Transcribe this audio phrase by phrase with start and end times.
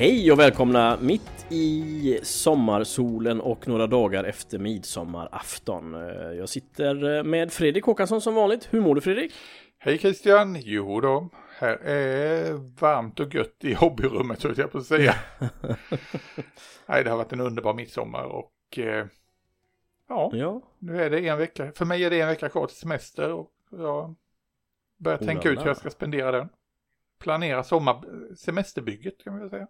[0.00, 5.92] Hej och välkomna mitt i sommarsolen och några dagar efter midsommarafton.
[6.38, 8.68] Jag sitter med Fredrik Håkansson som vanligt.
[8.70, 9.32] Hur mår du Fredrik?
[9.78, 10.56] Hej Christian!
[10.60, 15.14] Jo då, här är varmt och gött i hobbyrummet så jag på att säga.
[16.86, 19.06] Nej, det har varit en underbar midsommar och eh,
[20.10, 21.72] ja, Ja, nu är det en vecka.
[21.72, 24.14] För mig är det en vecka kvar till semester och jag
[24.96, 26.48] börjar Oh tänka ut hur jag ska spendera den.
[27.18, 28.04] Planera sommar,
[28.36, 29.66] semesterbygget kan vi väl säga.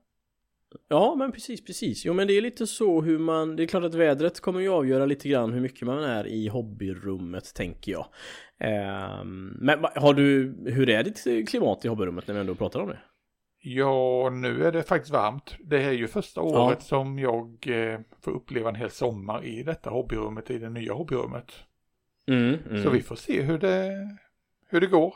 [0.88, 2.04] ja men precis, precis.
[2.04, 4.68] Jo men det är lite så hur man, det är klart att vädret kommer ju
[4.68, 8.06] avgöra lite grann hur mycket man är i hobbyrummet tänker jag.
[8.58, 12.88] Ehm, men har du, hur är ditt klimat i hobbyrummet när vi ändå pratar om
[12.88, 12.98] det?
[13.62, 15.54] Ja, nu är det faktiskt varmt.
[15.60, 19.90] Det är ju första året som jag eh, får uppleva en hel sommar i detta
[19.90, 21.52] hobbyrummet, i det nya hobbyrummet.
[22.26, 22.82] Mm, mm.
[22.82, 24.08] Så vi får se hur det,
[24.68, 25.14] hur det går.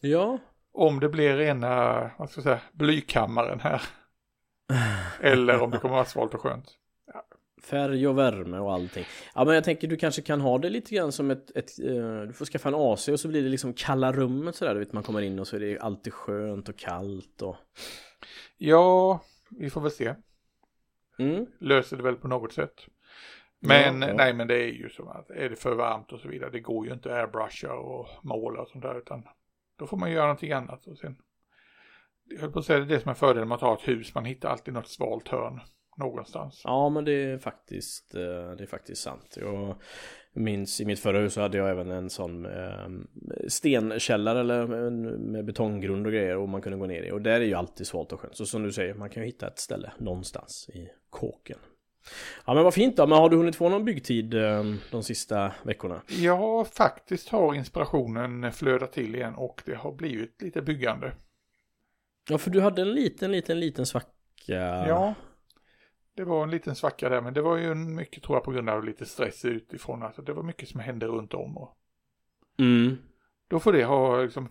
[0.00, 0.38] Ja,
[0.72, 3.82] Om det blir rena, vad ska jag säga, blykammaren här.
[5.20, 6.78] Eller om det kommer vara asfalt och skönt.
[7.70, 9.04] Färg och värme och allting.
[9.34, 12.20] Ja men jag tänker du kanske kan ha det lite grann som ett, ett eh,
[12.20, 14.92] du får skaffa en AC och så blir det liksom kalla rummet sådär, du vet
[14.92, 17.56] man kommer in och så är det alltid skönt och kallt och...
[18.56, 20.14] Ja, vi får väl se.
[21.18, 21.46] Mm.
[21.60, 22.86] Löser det väl på något sätt.
[23.60, 24.14] Men Ja, ja.
[24.14, 26.60] nej, men det är ju så att är det för varmt och så vidare, det
[26.60, 29.24] går ju inte att airbrusha och måla och sånt där, utan
[29.78, 31.16] då får man göra någonting annat och sen.
[32.24, 33.88] Jag höll på att säga det är det som är fördelen med att ha ett
[33.88, 35.60] hus, man hittar alltid något svalt hörn
[35.96, 36.60] någonstans.
[36.64, 38.20] Ja men det är faktiskt, eh,
[38.56, 39.38] det är faktiskt sant.
[39.40, 39.76] Jag
[40.32, 42.88] minns i mitt förra hus så hade jag även en sån eh,
[43.48, 44.66] stenkällare eller
[45.18, 47.10] med betonggrund och grejer och man kunde gå ner i.
[47.10, 48.36] Och där är ju alltid svalt och skönt.
[48.36, 51.58] Så som du säger, man kan ju hitta ett ställe någonstans i kåken.
[52.46, 55.52] Ja men vad fint då, men har du hunnit få någon byggtid eh, de sista
[55.62, 56.02] veckorna?
[56.08, 61.12] Ja, faktiskt har inspirationen flödat till igen och det har blivit lite byggande.
[62.28, 64.12] Ja för du hade en liten, liten, liten svacka.
[64.48, 65.14] Ja,
[66.16, 68.70] det var en liten svacka där, men det var ju mycket tror jag på grund
[68.70, 70.02] av lite stress utifrån.
[70.02, 71.76] Alltså det var mycket som hände runt om och
[72.58, 72.96] Mm.
[73.48, 74.48] då får det ha liksom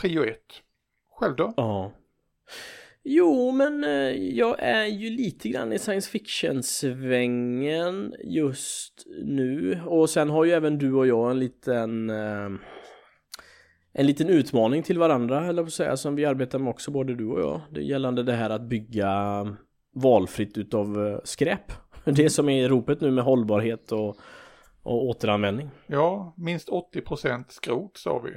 [0.00, 0.62] prio ett.
[1.10, 1.54] Själv då?
[1.56, 1.92] Ja.
[3.02, 9.80] Jo, men eh, jag är ju lite grann i science fiction-svängen just nu.
[9.86, 12.10] Och sen har ju även du och jag en liten...
[12.10, 12.50] Eh,
[13.92, 17.26] en liten utmaning till varandra, eller på säga, som vi arbetar med också, både du
[17.26, 17.60] och jag.
[17.70, 19.10] Det gällande det här att bygga
[19.94, 21.72] valfritt utav eh, skräp.
[22.04, 24.16] Det som är ropet nu med hållbarhet och,
[24.82, 25.70] och återanvändning.
[25.86, 28.30] Ja, minst 80% skrot sa vi.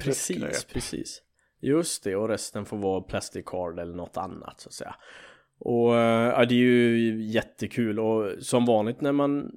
[0.00, 1.22] Precis, precis.
[1.60, 4.94] Just det, och resten får vara plastic card eller något annat så att säga.
[5.58, 9.50] Och eh, ja, det är ju jättekul och som vanligt när man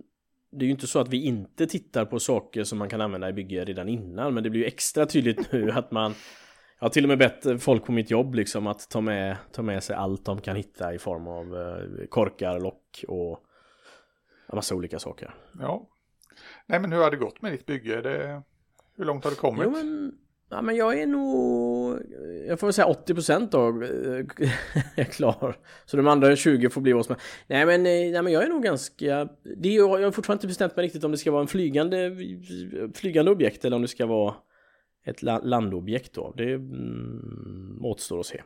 [0.51, 3.29] det är ju inte så att vi inte tittar på saker som man kan använda
[3.29, 6.13] i bygge redan innan men det blir ju extra tydligt nu att man
[6.79, 9.61] Jag har till och med bett folk på mitt jobb liksom att ta med, ta
[9.61, 13.39] med sig allt de kan hitta i form av eh, korkar, lock och
[14.49, 15.35] en massa olika saker.
[15.59, 15.89] Ja.
[16.65, 18.01] Nej, men hur har det gått med ditt bygge?
[18.01, 18.41] Det,
[18.97, 19.61] hur långt har det kommit?
[19.63, 20.11] Jo men,
[20.49, 21.99] ja, men jag är nog,
[22.47, 24.51] jag får väl säga 80% då eh,
[24.95, 25.57] är klar.
[25.85, 27.21] Så de andra 20 får bli som är.
[27.47, 30.47] Nej men, eh, nej men jag är nog ganska, det är, jag har fortfarande inte
[30.47, 32.17] bestämt mig riktigt om det ska vara en flygande,
[32.93, 34.35] flygande objekt eller om det ska vara
[35.09, 36.33] ett la- landobjekt då.
[36.37, 38.41] Det mm, återstår att se.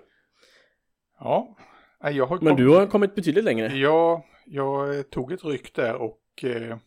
[1.19, 1.57] Ja.
[2.11, 3.67] Jag har Men kommit- du har kommit betydligt längre.
[3.77, 6.77] Ja, jag eh, tog ett ryck där och eh,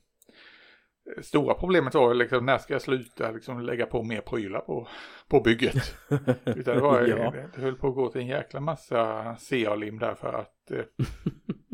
[1.22, 4.88] stora problemet var liksom när ska jag sluta liksom lägga på mer prylar på,
[5.28, 5.74] på bygget.
[6.44, 7.30] Utan det, var, Ja.
[7.30, 10.84] det, det höll på att gå till en jäkla massa CA-lim där för att eh,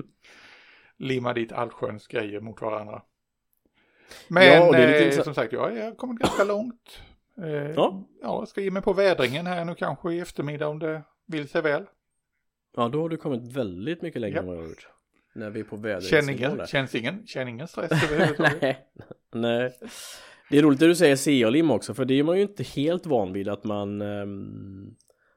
[0.99, 3.03] limma dit allsköns grejer mot varandra.
[4.29, 7.03] Men Ja, eh, som sagt, jag har kommit ganska långt.
[7.39, 7.75] Eh, Ja.
[7.77, 8.39] ja.
[8.41, 11.63] jag ska ge mig på vädringen här nu kanske i eftermiddag om det vill sig
[11.63, 11.85] väl.
[12.77, 14.41] Ja, då har du kommit väldigt mycket längre Ja.
[14.41, 14.89] än vad jag har gjort.
[15.35, 16.05] När vi är på vädret.
[16.05, 18.61] Känn ingen, känns ingen, stress överhuvudtaget.
[18.63, 18.89] Nej,
[19.33, 19.73] nej.
[20.51, 23.07] Det är roligt att du säger CA-lim också, för det är man ju inte helt
[23.07, 24.95] van vid att man ehm,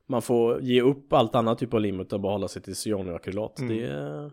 [0.07, 3.59] man får ge upp allt annat typ av lim utan bara hålla sig till cyanoakrylat.
[3.59, 3.77] Mm.
[3.77, 4.31] Det är...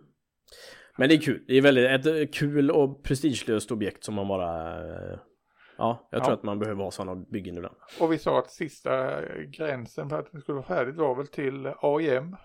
[0.99, 1.44] Men det är kul.
[1.47, 5.19] Det är väldigt ett kul och prestigelöst objekt som man bara eh,
[5.82, 6.37] Ja, jag tror Ja.
[6.37, 7.75] att man behöver ha sådana byggen ibland.
[8.00, 11.67] Och vi sa att sista gränsen för att det skulle vara färdigt var väl till
[11.82, 12.37] AIM.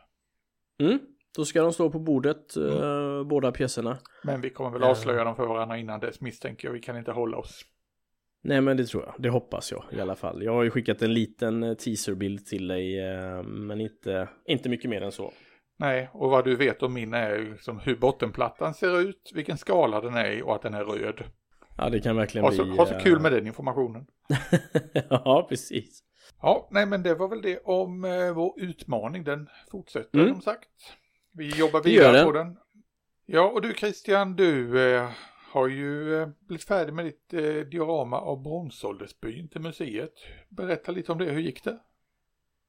[0.82, 1.00] Mm.
[1.36, 3.98] Då ska de stå på bordet, eh, båda pjäserna.
[4.24, 4.90] Men vi kommer väl Ja.
[4.90, 6.74] avslöja dem för varandra innan dess misstänker jag.
[6.74, 7.62] Vi kan inte hålla oss.
[8.44, 10.44] Nej men det tror jag, det hoppas jag i alla fall.
[10.44, 14.90] Jag har ju skickat en liten eh, teaserbild till dig, eh, men inte, inte mycket
[14.90, 15.34] mer än så.
[15.80, 20.02] Nej, och vad du vet om min är liksom hur bottenplattan ser ut, vilken skala
[20.02, 21.24] den är i och att den är röd.
[21.78, 22.78] Ja, det kan verkligen Ha så, bli...
[22.78, 24.06] ha så eh, kul med den informationen.
[25.10, 26.04] ja, precis.
[26.42, 29.24] Ja, nej men det var väl det om eh, vår utmaning.
[29.24, 30.34] Den fortsätter Mm.
[30.34, 30.70] som sagt.
[31.34, 32.58] Vi jobbar vidare på den.
[33.26, 35.10] Ja, och du Christian, du eh,
[35.52, 40.14] har ju eh, blivit färdig med ditt eh, diorama av bronsåldersbyn till museet.
[40.50, 41.78] Berätta lite om det, hur gick det?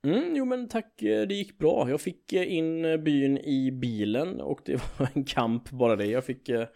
[0.06, 1.90] Mm, jo men tack, eh, det gick bra.
[1.90, 6.06] Jag fick eh, in eh, byn i bilen och det var en kamp bara det.
[6.06, 6.66] Jag fick eh,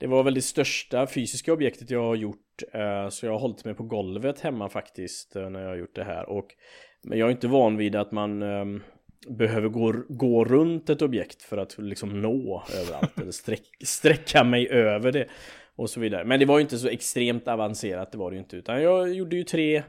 [0.00, 3.64] Det var väl det största fysiska objektet jag har gjort eh, Så jag har hållit
[3.64, 6.46] mig på golvet hemma faktiskt eh, när jag har gjort det här och
[7.02, 8.82] Men jag är inte van vid att man ehm,
[9.28, 14.68] Behöver gå, gå runt ett objekt för att liksom nå överallt eller sträck, sträcka mig
[14.68, 15.26] över det
[15.76, 16.24] och så vidare.
[16.24, 18.56] Men det var ju inte så extremt avancerat, det var det ju inte.
[18.56, 19.82] Utan jag gjorde ju tre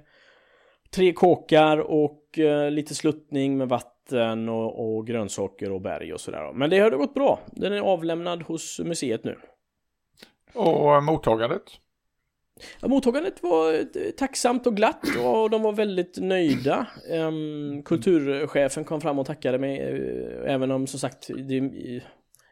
[0.90, 6.54] tre kåkar och eh, lite sluttning med vatten och, och grönsaker och berg och sådär.
[6.54, 7.40] Men det har gått bra.
[7.52, 9.38] Den är avlämnad hos museet nu.
[10.54, 11.64] Och eh, mottagandet?
[12.82, 16.88] Ja, mottagandet var eh, tacksamt och glatt och de var väldigt nöjda.
[17.10, 21.72] Ehm, kulturchefen kom fram och tackade mig, eh, även om som sagt det,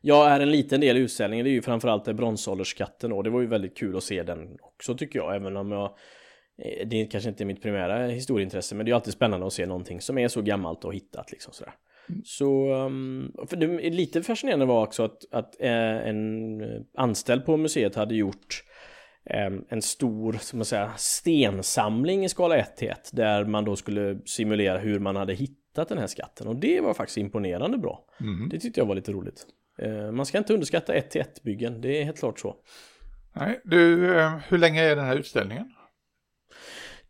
[0.01, 3.41] jag är en liten del i utställningen, det är ju framförallt bronsålderskatten och det var
[3.41, 5.95] ju väldigt kul att se den också tycker jag, även om jag
[6.85, 9.65] det är kanske inte mitt primära historieintresse, men det är ju alltid spännande att se
[9.65, 11.73] någonting som är så gammalt och hittat liksom sådär.
[12.23, 16.61] Så, um, för det, lite fascinerande var också att, att eh, en
[16.97, 18.63] anställd på museet hade gjort
[19.25, 23.75] eh, en stor, som man säger, stensamling i skala 1 till 1 där man då
[23.75, 28.05] skulle simulera hur man hade hittat den här skatten och det var faktiskt imponerande bra.
[28.21, 28.49] Mm.
[28.49, 29.45] Det tyckte jag var lite roligt.
[29.81, 32.55] Eh, man ska inte underskatta 1 till 1 byggen, det är helt klart så.
[33.33, 35.71] Nej, du, eh, hur länge är den här utställningen?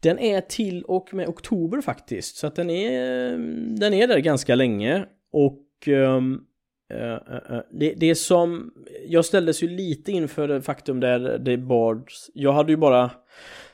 [0.01, 3.31] Den är till och med oktober faktiskt, så att den är,
[3.79, 6.45] den är där ganska länge och um,
[6.93, 8.73] uh, uh, det, det som,
[9.07, 13.11] jag ställdes ju lite inför det faktum där det bars, jag hade ju bara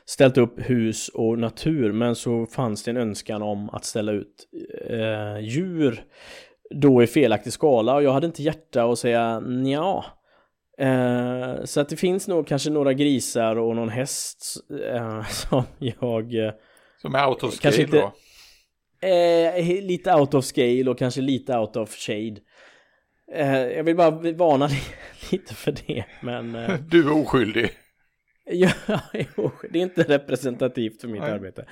[0.04, 4.48] ställt upp hus och natur men så fanns det en önskan om att ställa ut
[4.90, 6.04] uh, djur
[6.70, 10.04] då i felaktig skala och jag hade inte hjärta att säga ja.
[10.78, 14.56] Eh, så att det finns nog kanske några grisar och någon häst
[14.92, 16.52] eh, som jag eh,
[17.02, 18.12] Som är out of Kanske scale inte-
[19.00, 19.08] då?
[19.08, 22.36] eh, lite out of scale och kanske lite out of shade.
[23.32, 24.68] Eh, jag vill bara varna
[25.32, 27.70] lite för det, men eh, Du är oskyldig.
[28.44, 28.70] ja,
[29.70, 31.30] det är inte representativt för mitt Nej.
[31.32, 31.64] arbete.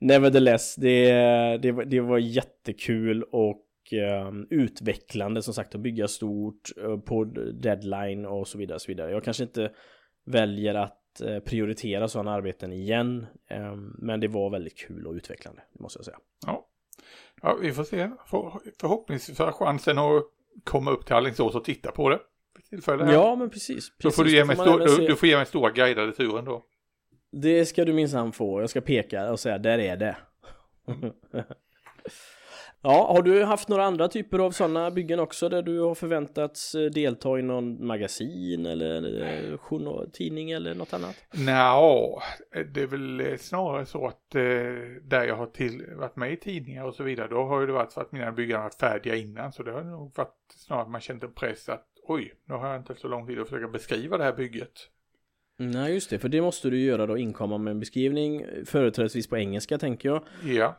[0.00, 1.12] Nevertheless, det,
[1.56, 3.56] det, det var jättekul och
[3.92, 7.24] eh, utvecklande som sagt att bygga stort eh, på
[7.62, 8.78] deadline och så vidare.
[8.78, 9.10] Så vidare.
[9.10, 9.70] Jag kanske inte
[10.26, 15.62] väljer att eh, prioritera sådana arbeten igen, eh, men det var väldigt kul och utvecklande,
[15.80, 16.18] måste jag säga.
[16.46, 16.68] Ja.
[17.42, 18.10] ja, vi får se.
[18.26, 20.22] För, förhoppningsvis har jag chansen att
[20.64, 22.20] komma upp till Alingsås och titta på det.
[22.70, 23.12] Tillfälle.
[23.12, 23.92] Ja, men precis.
[23.98, 24.38] Då får du, precis.
[24.38, 26.64] ge mig även du, du får ge mig stora guidade turen då.
[27.32, 28.60] Det ska du minsann få.
[28.60, 30.16] Jag ska peka och säga, där är det.
[32.82, 36.74] ja, har du haft några andra typer av sådana byggen också där du har förväntats
[36.74, 41.16] eh, delta i någon magasin eller eh, journal, tidning eller något annat?
[41.34, 42.22] Nja,
[42.74, 44.42] det är väl eh, snarare så att eh,
[45.02, 47.92] där jag har till, varit med i tidningar och så vidare, då har det varit
[47.92, 49.52] för att mina byggen har varit färdiga innan.
[49.52, 52.68] Så det har nog varit snarare att man känt en press att oj, nu har
[52.68, 54.72] jag inte så lång tid att försöka beskriva det här bygget.
[55.60, 59.36] Nej, just det, för det måste du göra då, inkomma med en beskrivning, företrädesvis på
[59.36, 60.76] engelska tänker jag, Ja.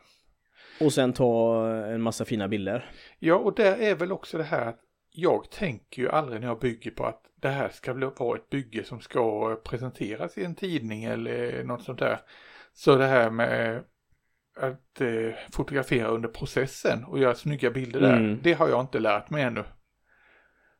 [0.82, 2.92] Och sen ta en massa fina bilder.
[3.20, 4.80] Ja, och där är väl också det här att
[5.12, 8.84] jag tänker ju aldrig när jag bygger på att det här ska vara ett bygge
[8.84, 12.20] som ska presenteras i en tidning eller något sånt där.
[12.74, 13.84] Så det här med
[14.58, 18.40] att eh, fotografera under processen och göra snygga bilder där, Mm.
[18.44, 19.64] det har jag inte lärt mig ännu.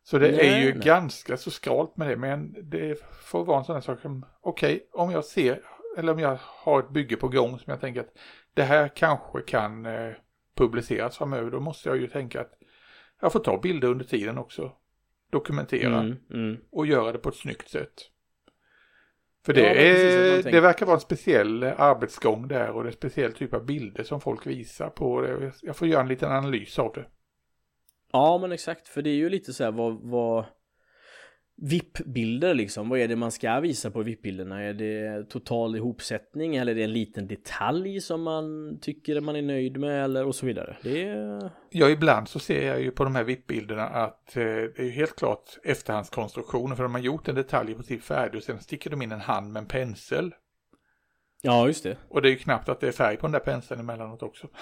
[0.04, 0.84] Så det är Nej, ju nej.
[0.86, 4.90] ganska så skralt med det, men det får vara en sån här sak som, okej,
[4.94, 5.62] om jag ser,
[5.98, 8.14] eller om jag har ett bygge på gång som jag tänker att
[8.60, 10.12] det här kanske kan eh,
[10.56, 12.52] publiceras framöver, då måste jag ju tänka att
[13.22, 14.72] jag får ta bilder under tiden också.
[15.32, 16.58] Dokumentera Mm, mm.
[16.72, 17.94] och göra det på ett snyggt sätt.
[19.46, 22.98] För det, Ja, är, det verkar vara en speciell arbetsgång där och det är en
[22.98, 25.22] speciell typ av bilder som folk visar på.
[25.22, 27.06] Det- Jag får göra en liten analys av det.
[28.12, 30.46] Ja men exakt, för det är ju lite så här vad, vad
[31.62, 34.64] VIP-bilder liksom, vad är det man ska visa på VIP-bilderna?
[34.64, 39.42] Är det total ihopsättning eller är det en liten detalj som man tycker man är
[39.42, 40.78] nöjd med eller och så vidare?
[40.84, 41.52] Det är...
[41.70, 44.92] Ja, ibland så ser jag ju på de här VIP-bilderna att eh, det är ju
[44.92, 48.90] helt klart efterhandskonstruktioner för de har gjort en detalj i princip färdig och sen sticker
[48.90, 50.34] de in en hand med en pensel.
[51.42, 51.98] Ja just det.
[52.10, 54.48] Och det är ju knappt att det är färg på den där penseln emellanåt också.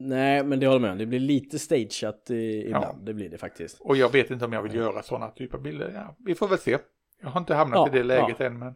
[0.00, 0.98] Nej, men det håller med om.
[0.98, 3.06] Det blir lite stageat ibland.
[3.06, 3.80] Det blir det faktiskt.
[3.80, 5.92] Och jag vet inte om jag vill göra sådana typer av bilder.
[5.94, 6.78] Ja, vi får väl se.
[7.22, 8.46] Jag har inte hamnat Ja, i det läget ja.
[8.46, 8.74] än, men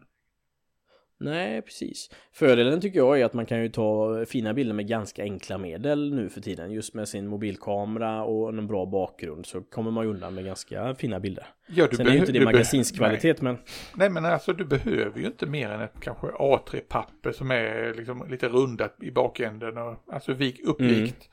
[1.17, 2.09] Nej, precis.
[2.31, 6.13] Fördelen tycker jag är att man kan ju ta fina bilder med ganska enkla medel
[6.13, 6.71] nu för tiden.
[6.71, 10.95] Just med sin mobilkamera och en bra bakgrund så kommer man ju undan med ganska
[10.95, 11.45] fina bilder.
[11.67, 13.57] ja, du Sen är ju inte det magasinskvalitet men...
[13.95, 18.29] Nej men alltså du behöver ju inte mer än ett kanske A3-papper som är liksom
[18.29, 21.29] lite rundat i bakänden och alltså vik, uppvikt.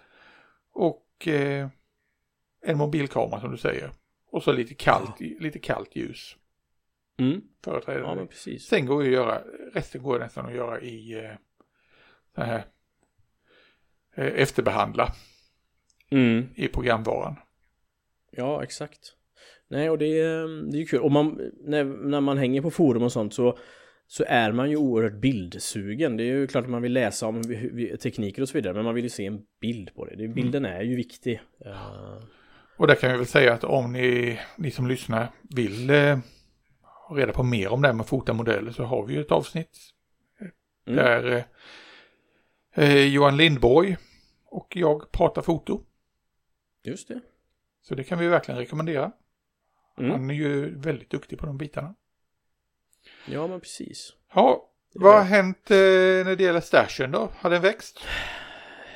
[0.73, 1.69] Och eh,
[2.67, 3.91] en mobilkamera som du säger.
[4.31, 6.37] Och så lite kallt, lite kallt ljus.
[7.21, 7.41] Mm.
[7.65, 8.67] Företräder Ja men precis.
[8.67, 9.43] Sen går ju att göra,
[9.75, 11.31] resten går nästan att göra i eh,
[12.35, 12.65] så här
[14.17, 15.13] eh, efterbehandla
[16.13, 16.45] Mm.
[16.55, 17.37] i programvaran.
[18.31, 18.99] Ja, exakt.
[19.69, 21.01] Nej, och det är, det är ju kul.
[21.01, 23.59] Och man, när, när man hänger på forum och sånt så,
[24.07, 26.17] så är man ju oerhört bildsugen.
[26.17, 27.43] Det är ju klart att man vill läsa om
[28.03, 30.17] tekniker och så vidare, men man vill ju se en bild på det.
[30.17, 31.41] det bilden är ju viktig.
[31.65, 32.23] Eh,
[32.77, 36.19] Och där kan vi väl säga att om ni, ni som lyssnar vill eh,
[37.17, 39.79] reda på mer om det här med fotamodeller så har vi ju ett avsnitt
[40.87, 40.97] Mm.
[41.05, 41.47] där
[42.75, 43.97] eh, eh, Johan Lindborg
[44.47, 45.81] och jag pratar foto.
[46.85, 47.21] just det.
[47.83, 49.13] Så det kan vi verkligen rekommendera.
[49.99, 50.11] Mm.
[50.11, 51.95] Han är ju väldigt duktig på de bitarna.
[53.27, 54.13] Ja, men precis.
[54.35, 55.77] Ja, vad har hänt eh,
[56.27, 57.29] när det gäller stashen då?
[57.37, 58.01] Har den växt?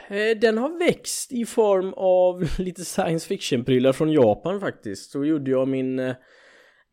[0.09, 5.11] Eh, Den har växt i form av lite science fiction-prylar från Japan faktiskt.
[5.11, 6.14] Så gjorde jag min, eh,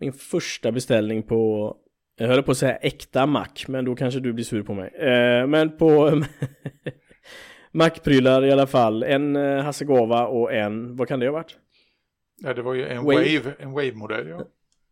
[0.01, 1.75] min första beställning på,
[2.17, 4.93] jag höll på att säga äkta Mac, men då kanske du blir sur på mig.
[4.95, 6.21] Eh, Men på
[7.71, 9.03] Mac-prylar i alla fall.
[9.03, 11.57] En eh, Hasegawa och en, vad kan det ha varit?
[12.43, 13.39] Ja, det var ju en Wave.
[13.39, 14.41] Wave, en Wave-modell ja.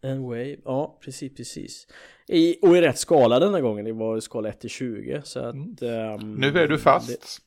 [0.01, 1.87] En Wave, ja precis precis.
[2.27, 5.21] I, och i rätt skala denna gången, det var skala 1 till 20.
[5.23, 5.55] Så att...
[5.81, 7.09] ehm, Nu är du fast.
[7.09, 7.39] det-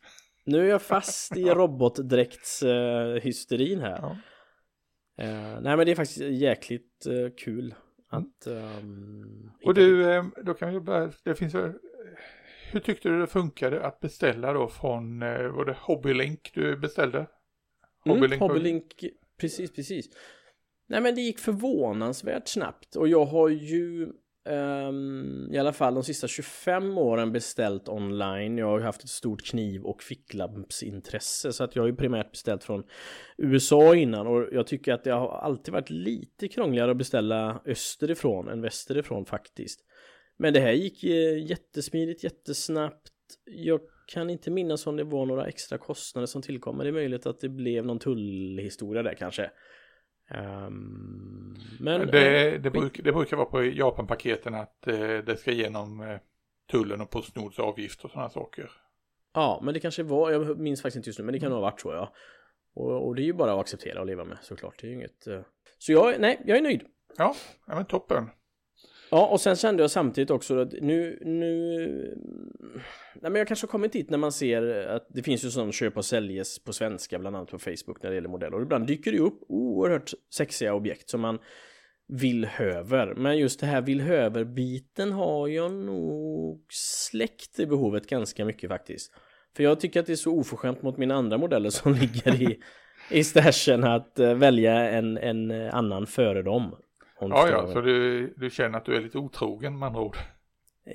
[0.52, 3.98] Nu är jag fast i robotdräktshysterin här.
[4.02, 4.16] Ja.
[5.18, 7.74] Eh, nej men det är faktiskt jäkligt eh, kul
[8.08, 8.46] att...
[8.46, 11.72] ehm, Och du, eh, då kan vi börja, det finns väl,
[12.72, 17.26] hur tyckte du det funkade att beställa då från, eh, var det Hobbylink du beställde?
[18.06, 19.04] Mm, Hobbylink,
[19.40, 20.06] precis, precis.
[20.86, 24.12] Nej men det gick förvånansvärt snabbt och jag har ju
[24.44, 28.58] um, i alla fall de sista 25 åren beställt online.
[28.58, 32.30] Jag har ju haft ett stort kniv och ficklampsintresse så att jag har ju primärt
[32.30, 32.84] beställt från
[33.38, 38.48] USA innan och jag tycker att det har alltid varit lite krångligare att beställa österifrån
[38.48, 39.80] än västerifrån faktiskt.
[40.36, 43.12] Men det här gick eh, jättesmidigt, jättesnabbt.
[43.44, 46.92] Jag kan inte minnas om det var några extra kostnader som tillkom, men det är
[46.92, 49.50] möjligt att det blev någon tullhistoria där kanske.
[50.34, 55.50] Ehm, men Det, eh, det, bruk, det brukar vara på Japan-paketen att eh, det ska
[55.50, 56.18] igenom eh,
[56.70, 58.70] tullen och Postnords avgift och sådana saker.
[59.34, 61.56] ja, men det kanske var, jag minns faktiskt inte just nu, men det kan nog
[61.56, 62.12] ha varit så ja.
[62.74, 64.74] Och, och det är ju bara att acceptera och leva med såklart.
[64.80, 65.26] Det är ju inget.
[65.26, 65.40] eh.
[65.78, 66.82] Så jag, nej, jag är nöjd.
[67.16, 67.34] Ja,
[67.66, 68.30] ja men toppen.
[69.14, 71.78] Ja, och sen kände jag samtidigt också att nu, nu...
[73.14, 75.72] Nej men jag kanske har kommit dit när man ser att det finns ju sån
[75.72, 78.56] köp och säljes på svenska, bland annat på Facebook när det gäller modeller.
[78.56, 81.38] Och ibland dyker det ju upp oerhört sexiga objekt som man
[82.08, 83.14] vill höver.
[83.14, 89.12] Men just det här vill höver-biten har jag nog släckt i behovet ganska mycket faktiskt.
[89.56, 92.58] För jag tycker att det är så oförskämt mot mina andra modeller som ligger i,
[93.10, 96.76] i stashen att eh, välja en, en eh, annan före dem.
[97.30, 100.16] Ja, ja, så du, du känner att du är lite otrogen med andra ord.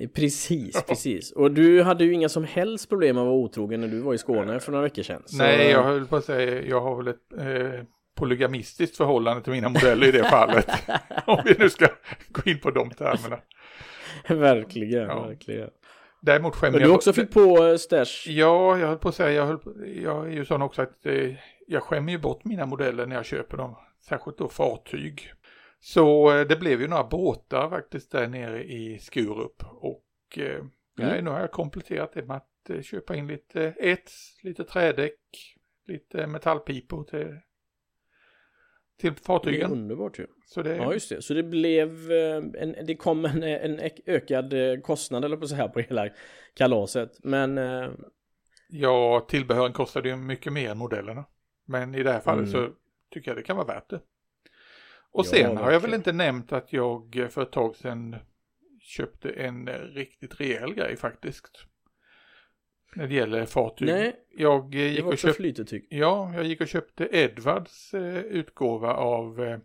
[0.00, 1.32] Eh, Precis, precis.
[1.32, 4.14] Och du hade ju inga som helst problem med att vara otrogen när du var
[4.14, 5.22] i Skåne för några veckor sedan.
[5.26, 7.84] Så- Nej, jag höll på att säga, jag har väl ett eh,
[8.16, 10.66] polygamistiskt förhållande till mina modeller i det fallet.
[11.26, 11.86] Om vi nu ska
[12.28, 13.38] gå in på de termerna.
[14.28, 15.26] verkligen, Ja.
[15.26, 15.70] verkligen.
[16.20, 16.88] Däremot skämmer jag...
[16.88, 18.26] du också fick på eh, stash.
[18.26, 21.06] Ja, jag höll på att säga, jag, höll på, jag är ju sån också att
[21.06, 21.30] eh,
[21.66, 23.74] jag skämmer ju bort mina modeller när jag köper dem.
[24.08, 25.32] Särskilt då fartyg.
[25.80, 29.62] Så eh, det blev ju några båtar faktiskt där nere i Skurup.
[29.70, 30.64] Och eh,
[30.96, 35.18] nej, nu har jag kompletterat det med att eh, köpa in lite ets, lite trädäck,
[35.86, 37.26] lite metallpipor till,
[39.00, 39.72] till Det är fartygen.
[39.72, 40.26] underbart ju.
[40.46, 41.22] Så det, Ja, just det.
[41.22, 45.68] Så det blev, eh, en, det kom en, en ökad kostnad eller på så här
[45.68, 46.08] på hela
[46.54, 47.24] kalaset.
[47.24, 47.90] Men eh,
[48.68, 51.24] ja, tillbehören kostade ju mycket mer än modellerna.
[51.66, 52.66] Men i det här fallet Mm.
[52.66, 52.72] så
[53.10, 54.00] tycker jag det kan vara värt det.
[55.18, 58.16] Och Ja, sen har jag väl inte nämnt att jag för ett tag sedan
[58.80, 61.50] köpte en riktigt rejäl grej faktiskt.
[62.94, 63.88] När det gäller fartyg.
[63.88, 65.86] nej, Jag eh, det gick var och också köpte, flytetyg.
[65.90, 69.58] ja, jag gick och köpte Edwards eh, utgåva av eh,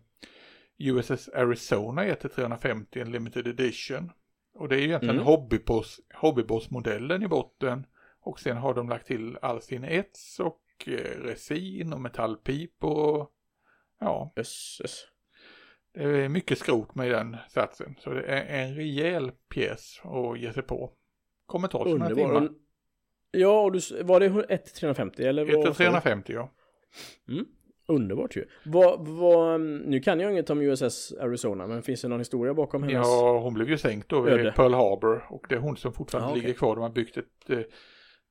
[0.78, 4.12] USS Arizona 1-350, en limited edition.
[4.54, 5.26] Och det är ju egentligen Mm.
[5.26, 7.86] hobbyboss, hobbyboss-modellen i botten.
[8.20, 13.30] Och sen har de lagt till all sin ets och eh, resin och metallpip och
[14.00, 15.04] ja, Jösses.
[15.94, 17.94] Det är mycket skrot med den satsen.
[17.98, 20.92] Så det är en rejäl pjäs att ge sig på.
[21.46, 22.14] Kommer ta Underbar.
[22.14, 22.48] timmar.
[23.30, 25.42] Ja, och du, var det 1 350 eller?
[25.44, 25.70] vad sa du?
[25.70, 26.50] 1350 ja.
[27.86, 28.44] Underbart ju.
[28.64, 32.82] Vad, vad, nu kan jag inget om USS Arizona, men finns det någon historia bakom
[32.82, 33.06] hennes?
[33.08, 34.52] Ja, hon blev ju sänkt då vid Öde.
[34.56, 36.42] Pearl Harbor och det är hon som fortfarande Ja, okej.
[36.42, 36.74] ligger kvar.
[36.76, 37.58] De har byggt ett, eh,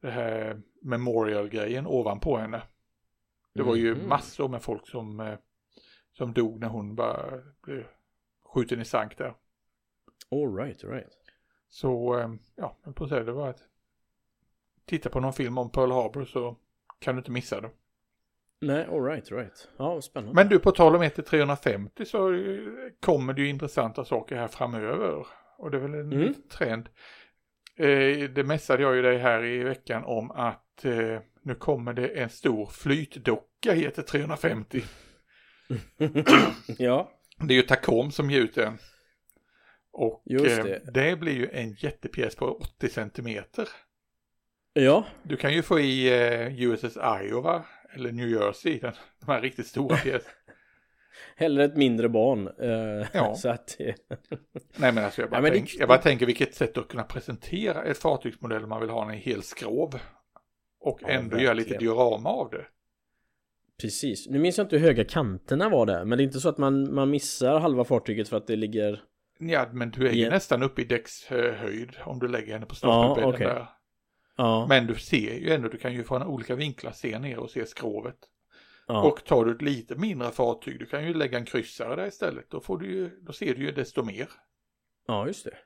[0.02, 2.62] det här memorial-grejen ovanpå henne.
[3.56, 4.10] Det var ju Mhm.
[4.10, 5.34] massor med folk som, eh,
[6.14, 7.86] som dog när hon bara blev
[8.46, 9.34] skjuten i sank där.
[10.32, 11.18] All right, all right.
[11.70, 13.60] Så, eh, ja, jag på det var att
[14.86, 16.56] titta på någon film om Pearl Harbor så
[17.00, 17.70] kan du inte missa det.
[18.62, 19.68] Nej, all right, all right.
[19.78, 20.36] Ja, spännande.
[20.36, 22.60] Men du, på tal om 1-350 så eh,
[23.00, 25.26] kommer det ju intressanta saker här framöver.
[25.58, 26.20] Och det är väl en Mm.
[26.20, 26.90] liten trend.
[27.76, 32.08] Eh, det mässade jag ju dig här i veckan om att eh, nu kommer det
[32.08, 34.84] en stor flytdocka i 1-350.
[36.78, 38.78] ja, Det är ju Tacom som ger ut den.
[39.92, 40.82] Och eh, det.
[40.94, 43.68] det blir ju en jättepjäs på 80 centimeter.
[44.74, 47.66] ja, Du kan ju få i eh, USS Iowa
[47.96, 50.34] eller New Jersey, den, de här riktigt stora pjäserna.
[51.36, 52.48] hellre ett mindre barn.
[52.48, 53.36] eh, Ja.
[53.38, 53.76] Så att,
[54.78, 56.88] Nej men alltså jag bara, Ja, men det- tänk, jag bara tänker vilket sätt att
[56.88, 60.00] kunna presentera ett fartygsmodell man vill ha den i hel skrov.
[60.80, 61.94] Och Ja, ändå göra lite verkligen.
[61.96, 62.66] diorama av det.
[63.82, 64.28] Precis.
[64.30, 66.58] Nu minns jag inte hur höga kanterna var där, men det är inte så att
[66.58, 69.04] man, man missar halva fartyget för att det ligger...
[69.40, 70.30] Ja men du är ju Ja.
[70.30, 73.48] nästan uppe i däckshöjd om du lägger henne på stapelbädden okej.
[73.48, 73.70] där.
[74.38, 77.50] Ja, Men du ser ju ändå, du kan ju från olika vinklar se ner och
[77.50, 78.16] se skrovet.
[78.88, 79.04] ja.
[79.04, 82.50] Och tar du ett lite mindre fartyg, du kan ju lägga en kryssare där istället.
[82.50, 84.28] Då, får du ju, då ser du ju desto mer.
[85.08, 85.58] ja, just det.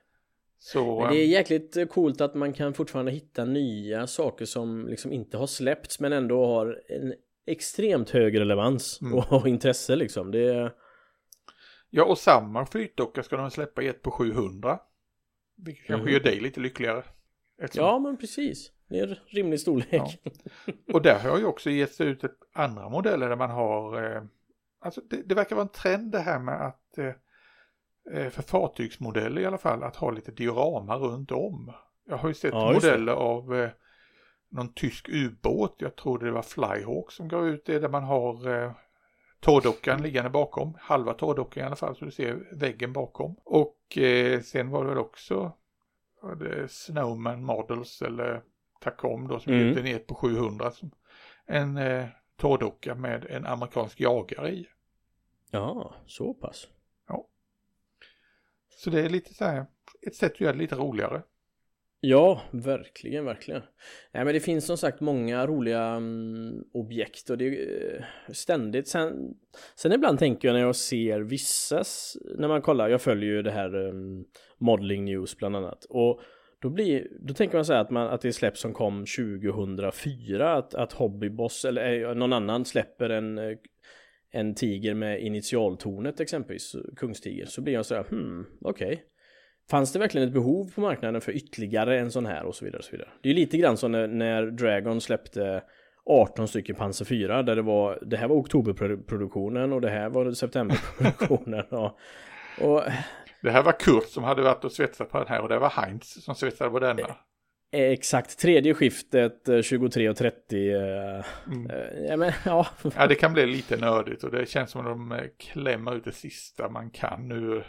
[0.60, 4.44] Så, Men det är ehm, jäkligt eh, coolt att man kan fortfarande hitta nya saker
[4.44, 7.14] som liksom inte har släppts men ändå har en
[7.48, 9.14] extremt hög relevans Mm.
[9.14, 10.30] och, och intresse liksom.
[10.30, 10.72] Det
[11.90, 14.80] ja och samma flytdocka ska de släppa i ett på 700.
[15.56, 16.12] Vilket kanske Mhm.
[16.12, 17.02] gör dig lite lyckligare.
[17.62, 18.72] Eftersom Ja, men precis.
[18.88, 19.88] Det är en rimlig storlek.
[19.92, 20.10] Ja.
[20.92, 24.22] Och där har ju också getts ut ett andra modeller där man har, eh,
[24.80, 27.12] alltså det, det verkar vara en trend det här med att, eh,
[28.20, 31.72] eh, för fartygsmodeller i alla fall, att ha lite diorama runt om.
[32.08, 33.70] Jag har ju sett Ja, modeller av eh,
[34.48, 38.62] någon tysk ubåt, jag tror det var Flyhawk som gav ut det, där man har
[38.62, 38.72] eh,
[39.40, 43.36] torrdockan liggande bakom, halva torrdockan i alla fall, så du ser väggen bakom.
[43.44, 45.52] Och eh, sen var det väl också
[46.20, 48.42] var det Snowman Models eller
[48.80, 49.68] Tacom då som Mm.
[49.68, 49.84] mm.
[49.84, 50.70] ner på 700.
[50.70, 50.90] Som
[51.46, 52.06] en eh,
[52.36, 54.68] torrdocka med en amerikansk jagare i.
[55.50, 56.68] Ja, så pass.
[58.78, 59.66] Så det är lite så här,
[60.02, 61.22] ett sätt att göra det lite roligare.
[62.00, 63.62] Ja, verkligen, verkligen.
[64.12, 68.88] Nej, men det finns som sagt många roliga um, objekt och det är uh, ständigt.
[68.88, 69.34] Sen,
[69.74, 71.84] sen ibland tänker jag när jag ser vissa,
[72.38, 74.24] när man kollar, jag följer ju det här um,
[74.58, 75.84] Modeling News bland annat.
[75.84, 76.20] Och
[76.58, 80.74] då, blir, då tänker man säga att, man, att det släpps som kom 2004, att,
[80.74, 83.56] att Hobbyboss eller eh, någon annan släpper en, eh,
[84.30, 87.46] en tiger med initialtornet exempelvis, kungstiger.
[87.46, 89.04] Så blir jag så här, hmm, okej.
[89.70, 92.78] Fanns det verkligen ett behov på marknaden för ytterligare en sån här och så vidare
[92.78, 93.08] och så vidare.
[93.22, 95.62] Det är lite grann som när, när Dragon släppte
[96.06, 100.32] 18 stycken Panzer 4 där det var det här var oktoberproduktionen och det här var
[100.32, 101.98] septemberproduktionen och,
[102.60, 102.82] och
[103.42, 105.70] Det här var Kurt som hade varit och svetsat på den här och det var
[105.70, 107.16] Heinz som svetsade på denna.
[107.72, 110.80] eh, exakt tredje skiftet eh, 23 och 30 eh,
[111.46, 111.70] Mm.
[111.70, 114.86] eh, ja men ja Ja, det kan bli lite nördigt och det känns som att
[114.86, 117.66] de eh, klämmer ut det sista man kan ur,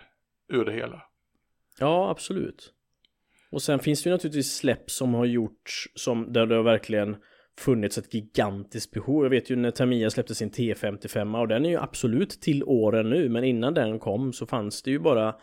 [0.53, 1.01] ur det hela.
[1.79, 2.73] Ja, absolut.
[3.51, 7.17] Och sen finns det ju naturligtvis släpp som har gjorts som där det har verkligen
[7.59, 9.25] funnits ett gigantiskt behov.
[9.25, 13.09] Jag vet ju när Tamiya släppte sin T55 och den är ju absolut till åren
[13.09, 15.35] nu, men innan den kom så fanns det ju bara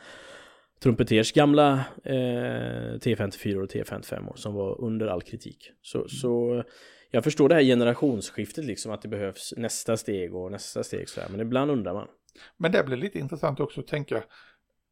[0.82, 5.70] Trumpeters gamla eh, T54 och T55 som var under all kritik.
[5.82, 6.64] Så, så
[7.10, 11.20] jag förstår det här generationsskiftet liksom att det behövs nästa steg och nästa steg så
[11.20, 12.08] här, men ibland undrar man.
[12.56, 14.22] Men det blir lite intressant också att tänka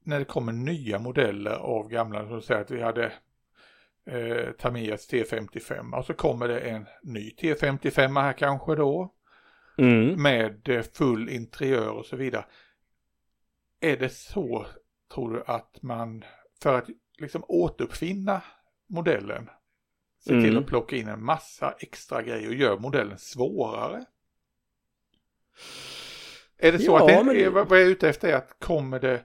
[0.04, 3.12] när det kommer nya modeller av gamla, som säger att vi hade
[4.10, 9.10] eh, Tamiyas T55 och så kommer det en ny T55 här kanske då
[9.78, 10.22] Mm.
[10.22, 12.44] med eh, full interiör och så vidare.
[13.80, 14.66] Är det så,
[15.14, 16.24] tror du, att man
[16.62, 16.88] för att
[17.18, 18.42] liksom återuppfinna
[18.86, 19.50] modellen
[20.24, 20.58] ser till Mm.
[20.62, 24.04] att plocka in en massa extra grejer och gör modellen svårare?
[26.58, 29.00] Är det så Ja, att det, men- vad jag är ute efter är att kommer
[29.00, 29.24] det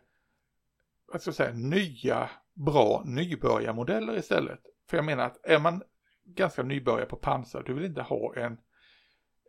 [1.12, 4.60] vad ska jag säga, nya bra nybörjarmodeller istället?
[4.90, 5.82] För jag menar att är man
[6.26, 8.58] ganska nybörjare på pansar, du vill inte ha en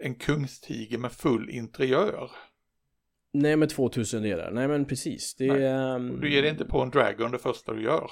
[0.03, 2.31] en kungstiger med full interiör.
[3.33, 5.35] Nej med 2000 delar, nej men precis.
[5.35, 5.65] Det Nej.
[5.67, 8.11] ehm, Du ger det inte på en Dragon det första du gör.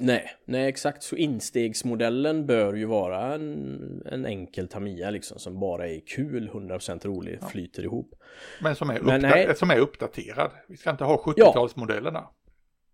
[0.00, 1.02] Nej, nej exakt.
[1.02, 7.06] Så instegsmodellen bör ju vara en, en enkel Tamiya liksom som bara är kul, 100%
[7.06, 8.14] rolig, flyter ihop.
[8.62, 9.56] Men som är, Men uppda- nej.
[9.56, 10.50] som är uppdaterad.
[10.68, 12.24] Vi ska inte ha 70-talsmodellerna.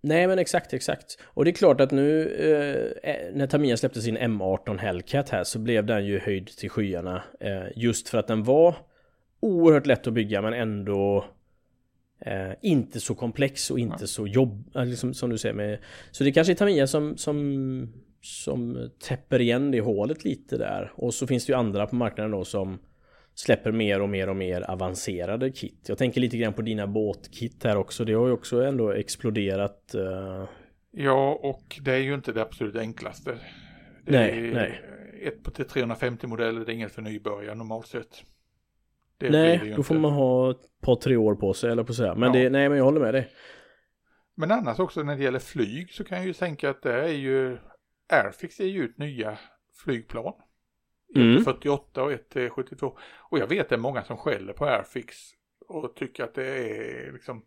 [0.05, 1.19] Nej men exakt, exakt.
[1.25, 2.29] Och det är klart att nu
[3.03, 7.23] eh, när Tamiya släppte sin M18 Hellcat här så blev den ju höjd till skyarna.
[7.41, 8.77] Eh, just för att den var
[9.41, 11.25] oerhört lätt att bygga men ändå
[12.21, 15.55] eh, inte så komplex och inte så jobb, eh, liksom, som du säger.
[15.55, 15.79] Med,
[16.11, 20.93] så det kanske är Tamiya som, som, som täpper igen det hålet lite där.
[20.95, 22.79] Och så finns det ju andra på marknaden då som
[23.35, 25.85] släpper mer och mer och mer avancerade kit.
[25.88, 28.05] Jag tänker lite grann på dina båtkit här också.
[28.05, 29.95] Det har ju också ändå exploderat.
[29.95, 30.45] eh,
[30.90, 33.31] Ja, och det är ju inte det absolut enklaste.
[34.05, 34.81] Det Nej, är nej.
[35.23, 38.23] Ett på till 350 modeller, det är inget för nybörjare normalt sett.
[39.18, 40.03] Det nej, då får inte.
[40.03, 42.14] man ha ett par tre år på sig eller på att säga.
[42.14, 42.40] Men Ja.
[42.40, 43.29] det, nej men jag håller med dig.
[44.35, 47.09] Men annars också när det gäller flyg så kan jag ju tänka att det är
[47.12, 47.59] ju
[48.12, 49.38] Airfix ger ju ut nya
[49.85, 50.33] flygplan.
[51.14, 51.31] Mm.
[51.31, 52.98] Ett till 48 och ett till 72.
[53.18, 55.16] Och jag vet att det är många som skäller på Airfix
[55.68, 57.42] och tycker att det är liksom,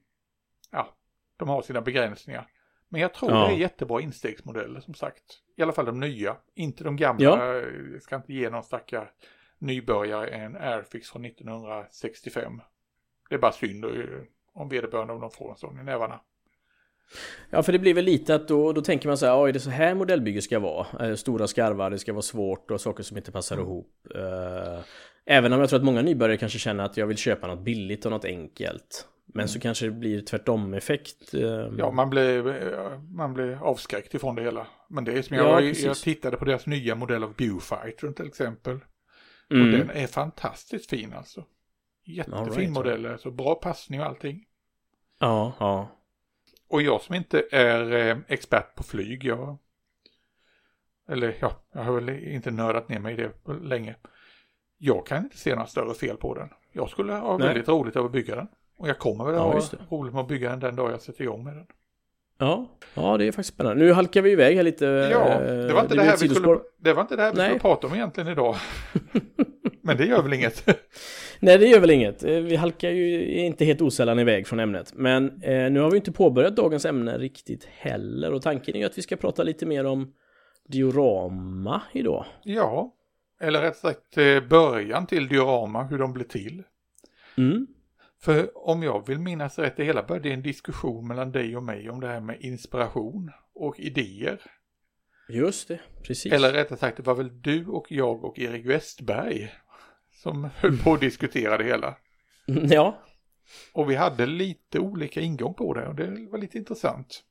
[0.72, 0.90] ja,
[1.38, 2.48] de har sina begränsningar.
[2.90, 3.48] Men jag tror Ja.
[3.48, 5.24] det är jättebra instegsmodeller som sagt.
[5.56, 7.24] I alla fall de nya, inte de gamla.
[7.24, 7.54] Ja.
[7.94, 9.08] Jag ska inte ge någon stackare
[9.60, 12.62] nybörjare en Airfix från 1965.
[13.30, 13.92] Det är bara synd eh,
[14.54, 16.20] om vederbörande om de får en sån i nävarna.
[17.50, 19.60] Ja för det blir väl lite att då, då tänker man så här, det är
[19.60, 21.08] så här modellbygge ska vara.
[21.10, 23.68] Eh, stora skarvar, det ska vara svårt och saker som inte passar Mm.
[23.68, 24.08] ihop.
[24.16, 24.80] Eh,
[25.26, 28.06] även om jag tror att många nybörjare kanske känner att jag vill köpa något billigt
[28.06, 29.08] och något enkelt.
[29.34, 31.34] Men så kanske det blir tvärtom effekt.
[31.34, 31.76] eh, Mm.
[31.80, 32.44] Ja, man blir,
[33.16, 34.68] man blir avskräckt ifrån det hela.
[34.90, 35.86] Men det är som Ja, jag, precis.
[35.86, 38.76] jag tittade på deras nya modell av Viewfighter till exempel.
[39.50, 39.72] Och mm.
[39.72, 41.44] den är fantastiskt fin alltså.
[42.06, 44.44] Jättefin right, modell, så bra passning och allting.
[45.20, 45.95] Ja, ja.
[46.76, 49.58] Och jag som inte är eh, expert på flyg, jag...
[51.10, 53.96] Eller ja, jag har väl inte nördat ner mig i det länge.
[54.78, 56.50] Jag kan inte se några större fel på den.
[56.72, 57.48] Jag skulle ha Nej.
[57.48, 58.48] väldigt roligt av att bygga den.
[58.78, 59.96] Och jag kommer väl Ja, ha det.
[59.96, 61.66] roligt med att bygga den den dag jag sätter igång med den.
[62.38, 63.86] Ja, ja det är faktiskt spännande.
[63.86, 64.86] Nu halkar vi iväg här lite.
[64.86, 67.32] Ja, eh, det var inte det, blir här vi skulle, det var inte det här
[67.32, 67.48] vi Nej.
[67.48, 68.56] skulle prata om egentligen idag.
[69.82, 70.66] Men det gör väl inget.
[71.46, 72.24] Nej, det gör väl inget.
[72.24, 74.94] Eh, Vi halkar ju inte helt osällan iväg från ämnet.
[74.94, 78.34] Men eh, nu har vi inte påbörjat dagens ämne riktigt heller.
[78.34, 80.14] Och tanken är ju att vi ska prata lite mer om
[80.68, 82.26] diorama idag.
[82.44, 82.94] ja,
[83.42, 86.64] eller rätt sagt eh, början till diorama, hur de blev till.
[87.38, 87.68] Mm.
[88.22, 91.64] För om jag vill minnas rätt, det hela började i en diskussion mellan dig och
[91.64, 94.42] mig om det här med inspiration och idéer.
[95.30, 96.34] Just det, precis.
[96.34, 99.52] Eller rättare sagt, det var väl du och jag och Erik Westberg
[100.26, 101.96] som höll på att diskutera det hela.
[102.70, 103.00] Ja,
[103.74, 107.24] Och vi hade lite olika ingång på det och det var lite intressant.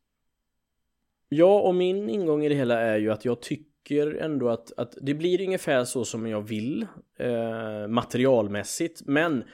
[1.28, 4.94] Ja, och min ingång i det hela är ju att jag tycker ändå att, att
[5.02, 6.86] det blir ungefär så som jag vill
[7.18, 9.02] eh, materialmässigt.
[9.06, 9.44] Men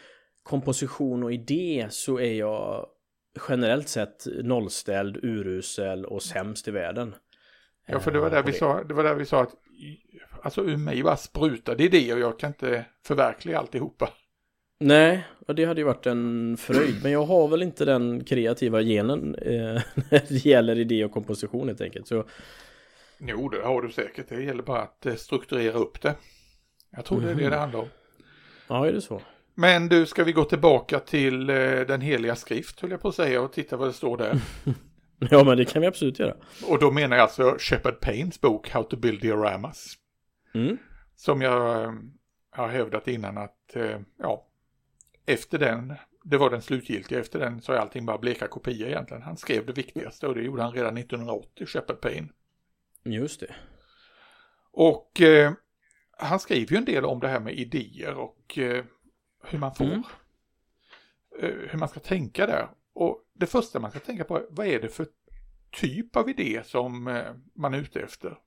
[0.43, 2.87] komposition och idé så är jag
[3.49, 7.15] generellt sett nollställd, urusel och sämst i världen.
[7.87, 9.55] Ja, för det var Eh, där vi sa, det var där vi sa att
[10.43, 14.11] alltså ur mig bara sprutade idéer och jag kan inte förverkliga alltihopa.
[14.81, 16.95] Nej, och det hade ju varit en fröjd.
[17.03, 19.53] Men jag har väl inte den kreativa genen eh,
[20.11, 22.07] när det gäller idé och komposition helt enkelt.
[22.09, 22.25] Så
[23.19, 24.29] Jo, det har du säkert.
[24.29, 26.15] Det gäller bara att eh, strukturera upp det.
[26.91, 27.51] Jag tror det är det Mhm.
[27.51, 27.89] det handlar om.
[28.69, 29.23] ja, är det så?
[29.55, 33.15] Men du, ska vi gå tillbaka till eh, den heliga skrift, höll jag på att
[33.15, 34.41] säga, och titta vad det står där.
[35.31, 36.37] Ja, men det kan vi absolut göra.
[36.69, 39.95] och då menar jag alltså Shepard Paynes bok How to Build Dioramas.
[40.55, 40.79] Mm.
[41.17, 41.93] Som jag eh,
[42.51, 44.47] har hävdat innan att, eh, ja,
[45.27, 49.23] efter den, det var den slutgiltiga, efter den så är allting bara bleka kopior egentligen.
[49.23, 52.29] Han skrev det viktigaste och det gjorde han redan 1980, Shepard Payne.
[53.05, 53.55] Just det.
[54.73, 55.53] Och eh,
[56.19, 58.85] han skriver ju en del om det här med idéer och eh,
[59.45, 60.03] hur man får, Mm.
[61.41, 62.69] eh, hur man ska tänka där.
[62.93, 65.07] Och det första man ska tänka på är, vad är det för
[65.71, 68.39] typ av idé som eh, man är ute efter?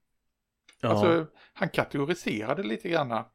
[0.81, 0.89] Ja.
[0.89, 3.25] Alltså, han kategoriserade lite granna.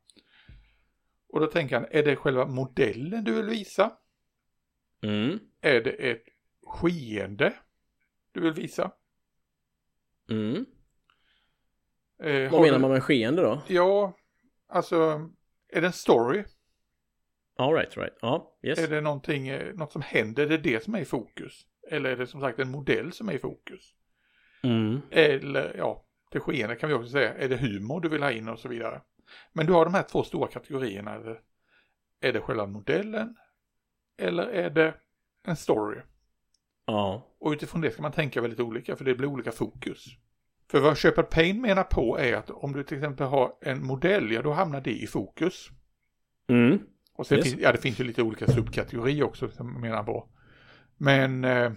[1.29, 3.93] Och då tänker han, är det själva modellen du vill visa?
[5.03, 5.39] mm.
[5.61, 6.25] Är det ett
[6.67, 7.55] skeende
[8.33, 8.93] du vill visa?
[10.31, 10.67] Mm.
[12.23, 13.63] Eh, Vad menar du- man med skeende då?
[13.69, 14.17] Ja,
[14.69, 15.31] alltså,
[15.69, 16.45] är det en story?
[17.59, 18.19] All right, right.
[18.21, 18.79] Ja, yes.
[18.79, 20.43] Är det någonting, eh, något som händer?
[20.43, 21.67] Är det det som är i fokus?
[21.91, 23.95] Eller är det som sagt en modell som är i fokus?
[24.63, 25.01] Mm.
[25.11, 27.35] Eller, ja, det skeende kan vi också säga.
[27.35, 29.01] Är det humor du vill ha in och så vidare?
[29.53, 31.37] Men du har de här två stora kategorierna.
[32.21, 33.37] Är det själva modellen?
[34.19, 34.95] Eller är det
[35.45, 36.01] en story?
[36.87, 37.27] Ja.
[37.41, 40.05] Och utifrån det ska man tänka väldigt olika för det blir olika fokus.
[40.71, 44.33] För vad Shepard Pain menar på är att om du till exempel har en modell,
[44.33, 45.69] ja då hamnar det i fokus.
[46.49, 46.79] Mm.
[47.19, 47.51] Och sen Yes.
[47.51, 50.29] finns, ja det finns ju lite olika subkategorier också som menar på.
[50.97, 51.73] Men eh,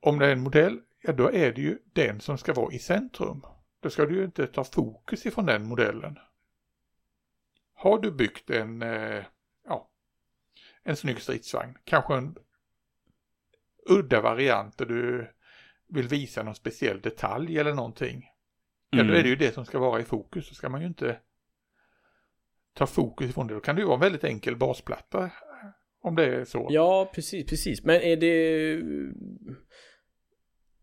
[0.00, 2.78] om det är en modell, ja då är det ju den som ska vara i
[2.78, 3.42] centrum.
[3.80, 6.18] Då ska du ju inte ta fokus ifrån den modellen.
[7.74, 9.24] Har du byggt en, eh,
[9.64, 9.90] ja,
[10.82, 12.36] en snygg stridsvagn, kanske en
[13.88, 15.32] udda variant där du
[15.88, 18.24] vill visa någon speciell detalj eller någonting.
[18.90, 20.48] Ja, då är det ju det som ska vara i fokus.
[20.48, 21.20] Då ska man ju inte
[22.76, 23.54] ta fokus ifrån det.
[23.54, 25.30] Då kan det ju vara en väldigt enkel basplatta.
[26.02, 26.66] Om det är så.
[26.70, 27.84] Ja, precis, precis.
[27.84, 28.82] Men är det...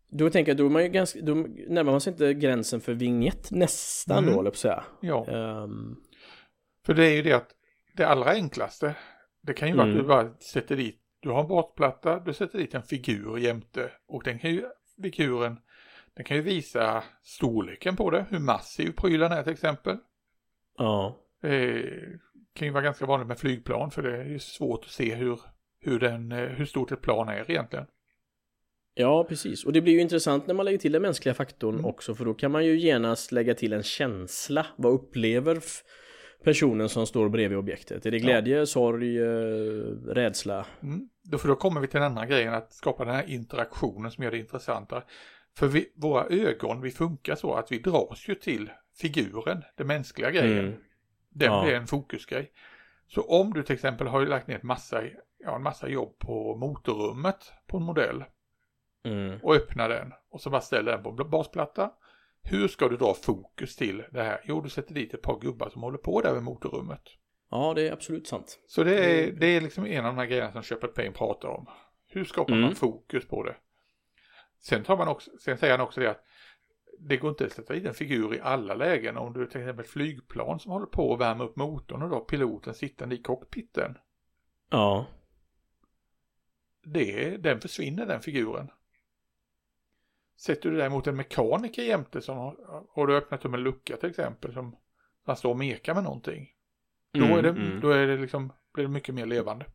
[0.08, 1.34] Då tänker jag, då är man ju ganska, då
[1.68, 4.34] närmar man sig inte gränsen för vignett nästan Mm.
[4.34, 4.84] då, eller på säga.
[5.00, 5.96] Ja, Ehm,
[6.86, 7.50] för det är ju det att
[7.96, 8.96] det allra enklaste,
[9.42, 9.96] det kan ju vara Mm.
[9.98, 13.90] att du bara sätter dit, du har en basplatta, du sätter dit en figur jämte
[14.08, 14.64] och den kan ju,
[15.02, 15.58] figuren,
[16.16, 19.96] den kan ju visa storleken på det, hur massiv prylen är till exempel.
[20.78, 21.20] ja.
[21.48, 25.40] Det kan ju vara ganska vanligt med flygplan för det är svårt att se hur,
[25.80, 27.86] hur, den, eh, hur stort ett plan är egentligen.
[28.94, 29.64] Ja, precis.
[29.64, 31.84] Och det blir ju intressant när man lägger till den mänskliga faktorn Mm.
[31.84, 34.66] också, för då kan man ju genast lägga till en känsla.
[34.76, 35.58] Vad upplever
[36.44, 38.06] personen som står bredvid objektet?
[38.06, 39.26] Är det glädje, sorg, eh,
[40.06, 40.66] rädsla?
[40.82, 41.08] Mm.
[41.22, 44.24] Då, för då kommer vi till den andra grejen att skapa den här interaktionen som
[44.24, 45.02] gör det intressantare.
[45.56, 50.30] För vi, våra ögon, vi funkar så att vi dras ju till figuren, den mänskliga
[50.30, 50.58] grejen.
[50.58, 50.74] Mm.
[51.34, 51.62] Den Ja.
[51.62, 52.52] blir en fokusgrej.
[53.06, 55.02] Så om du till exempel har lagt ner ett massa,
[55.38, 58.24] ja, en massa jobb på motorrummet på en modell
[59.06, 59.38] Mm.
[59.42, 61.90] och öppnar den och så bara ställer den på basplatta.
[62.42, 64.40] Hur ska du dra fokus till det här?
[64.44, 67.02] Jo, du sätter dit ett par gubbar som håller på där vid motorrummet.
[67.50, 68.58] Ja, det är absolut sant.
[68.66, 71.48] Så det är, det är liksom en av de här grejerna som Shepard Pain pratar
[71.48, 71.66] om.
[72.08, 72.64] Hur skapar Mm.
[72.64, 73.56] man fokus på det?
[74.60, 76.24] Sen, tar man också, sen säger han också det att
[76.98, 79.16] det går inte att sätta in en figur i alla lägen.
[79.16, 82.74] Om du till exempel flygplan som håller på att värma upp motorn och då piloten
[82.74, 83.98] sittande i cockpiten.
[84.70, 85.06] Ja.
[86.84, 88.70] Det, den försvinner den figuren.
[90.36, 94.52] Sätter du däremot en mekaniker jämte som har, du öppnat upp en lucka till exempel
[94.52, 94.76] som
[95.24, 96.50] han står och mekar med någonting.
[97.12, 97.80] Då, Mm, är det, mm.
[97.80, 99.66] då är det liksom, blir det mycket mer levande.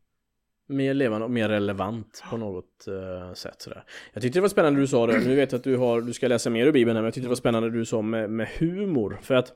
[0.70, 3.84] Mer levande och mer relevant på något eh, sätt sådär.
[4.14, 6.14] Jag tyckte det var spännande du sa det, nu vet jag att du har, du
[6.14, 8.30] ska läsa mer ur Bibeln här, men jag tyckte det var spännande du sa med,
[8.30, 9.20] med humor.
[9.22, 9.54] För att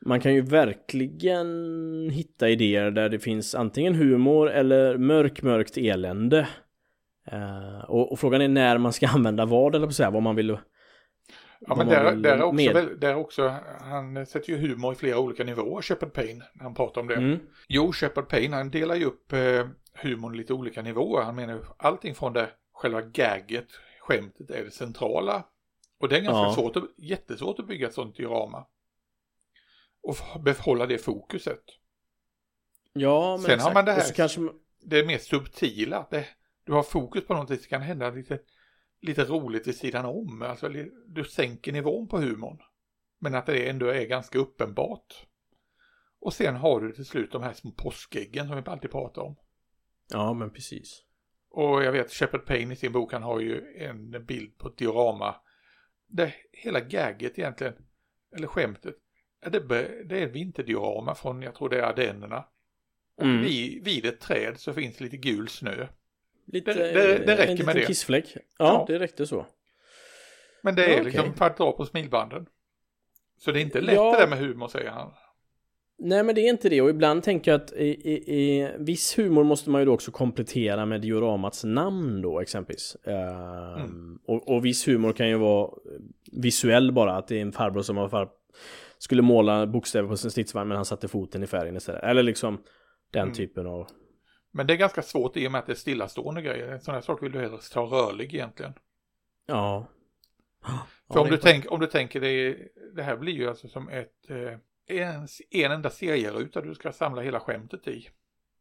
[0.00, 6.48] man kan ju verkligen hitta idéer där det finns antingen humor eller mörk, mörkt elände.
[7.32, 10.22] Eh, och, och frågan är när man ska använda vad, eller på så här, vad
[10.22, 10.58] man vill
[11.60, 14.96] Ja men där, där, är också med- där är också, han sätter ju humor i
[14.96, 17.14] flera olika nivåer, Shepard Pain, när han pratar om det.
[17.14, 17.38] Mm.
[17.68, 19.38] Jo, Shepard Pain, han delar ju upp eh,
[20.02, 21.22] humorn lite olika nivåer.
[21.22, 23.68] Han menar allting från det själva gagget,
[24.00, 25.44] skämtet är det centrala.
[25.98, 26.54] Och det är ganska Ja.
[26.54, 28.66] svårt, att, jättesvårt att bygga ett sånt diorama.
[30.02, 31.62] Och behålla det fokuset.
[32.92, 33.74] Ja, men Sen har exakt.
[33.74, 34.40] man det här- kanske
[34.80, 36.26] Det är mer subtila, det,
[36.64, 38.38] du har fokus på någonting som kan hända lite,
[39.00, 40.42] lite roligt vid sidan om.
[40.42, 40.68] Alltså
[41.06, 42.58] du sänker nivån på humorn.
[43.18, 45.26] Men att det ändå är ganska uppenbart.
[46.20, 49.36] Och sen har du till slut de här små påskäggen som vi alltid pratar om.
[50.08, 51.02] Ja, men precis.
[51.50, 54.76] Och jag vet Shepard Payne i sin bok, han har ju en bild på ett
[54.78, 55.34] diorama.
[56.06, 57.74] Där hela gagget egentligen,
[58.36, 58.94] eller skämtet,
[59.40, 62.44] är det, det är vinterdiorama från, jag tror det är Ardennerna.
[63.16, 63.42] Och Mm.
[63.42, 65.86] vid, vid ett träd så finns lite gul snö.
[66.46, 67.86] Lite, Det- det- det räcker en med det.
[67.86, 68.34] kissfläck.
[68.36, 68.84] Ja, Ja.
[68.88, 69.46] det räckte så.
[70.62, 71.04] Men det är Ja, okej.
[71.04, 72.46] liksom för att dra på smilbanden.
[73.38, 74.12] Så det är inte lätt Ja.
[74.12, 75.12] det där med humor säger han.
[75.98, 79.18] Nej men det är inte det och ibland tänker jag att i, i, i viss
[79.18, 82.96] humor måste man ju då också komplettera med dioramats namn då exempelvis.
[83.04, 83.16] Ehm,
[83.76, 84.18] Mm.
[84.26, 85.70] och, och viss humor kan ju vara
[86.32, 88.28] visuell bara, att det är en farbror som har far,
[88.98, 92.02] skulle måla bokstäver på sin stridsvagn men han satte foten i färgen istället.
[92.02, 92.58] Eller liksom
[93.12, 93.34] den Mm.
[93.34, 93.86] typen av...
[94.52, 96.68] Men det är ganska svårt i och med att det är stillastående grejer.
[96.68, 98.72] En sån här sak vill du hellre ta rörlig egentligen.
[99.46, 99.88] Ja.
[101.08, 102.56] För Ja, om, du tänk, om du tänker det,
[102.96, 107.22] det här blir ju alltså som ett, eh, en, en enda serieruta du ska samla
[107.22, 108.08] hela skämtet i.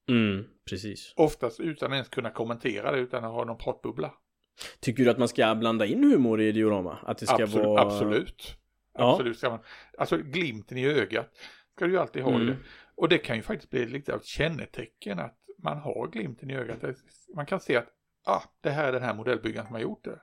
[0.09, 1.13] Mm, precis.
[1.15, 4.13] Oftast utan ens kunna kommentera det utan att ha någon pratbubbla.
[4.79, 6.97] Tycker du att man ska blanda in humor i diorama?
[7.03, 7.65] Att det ska Absolut.
[7.65, 7.81] vara...
[7.81, 8.57] Absolut.
[8.97, 9.11] Ja.
[9.13, 9.59] absolut ska man.
[9.97, 11.29] Alltså glimten i ögat
[11.75, 12.47] ska du ju alltid ha Mm.
[12.47, 12.55] det.
[12.95, 16.55] Och det kan ju faktiskt bli lite av ett kännetecken att man har glimten i
[16.55, 16.83] ögat.
[17.35, 17.87] Man kan se att
[18.25, 20.19] ah, det här är den här modellbyggaren som har gjort det.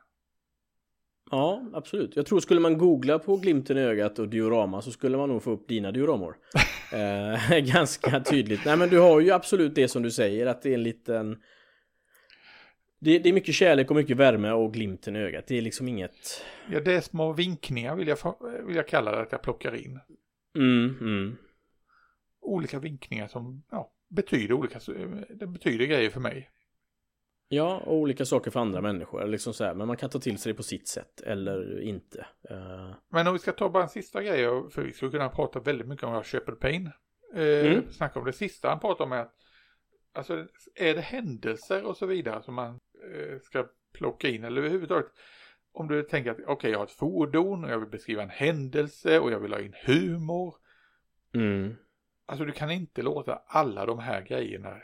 [1.31, 2.17] Ja, absolut.
[2.17, 5.43] Jag tror skulle man googla på glimten i ögat och diorama så skulle man nog
[5.43, 6.37] få upp dina dioramor.
[6.93, 8.65] eh, ganska tydligt.
[8.65, 11.39] Nej men du har ju absolut det som du säger att det är en liten...
[13.01, 15.47] Det, det, är mycket kärlek och mycket värme och glimten i ögat.
[15.47, 16.45] Det är liksom inget...
[16.71, 18.19] Ja, det är små vinkningar vill jag,
[18.67, 20.01] vill jag kalla det att jag plockar in.
[20.57, 21.37] Mm, mm.
[22.41, 24.81] Olika vinkningar som ja, betyder olika,
[25.35, 26.51] det betyder grejer för mig.
[27.55, 29.27] Ja, och olika saker för andra människor.
[29.27, 32.27] Liksom så här, men man kan ta till sig det på sitt sätt eller inte.
[32.51, 32.95] Uh...
[33.09, 35.89] Men om vi ska ta bara en sista grej, för vi skulle kunna prata väldigt
[35.89, 36.93] mycket om Shepard Payne.
[37.37, 37.91] Uh, mm.
[37.91, 39.35] Snacka om det sista han pratar om är att
[40.15, 42.81] Alltså är det händelser och så vidare som man
[43.15, 45.13] uh, ska plocka in eller överhuvudtaget
[45.73, 48.31] om du tänker att okej okay, jag har ett fordon och jag vill beskriva en
[48.31, 50.55] händelse och jag vill ha in humor.
[51.35, 51.77] Mm.
[52.27, 54.77] Alltså du kan inte låta alla de här grejerna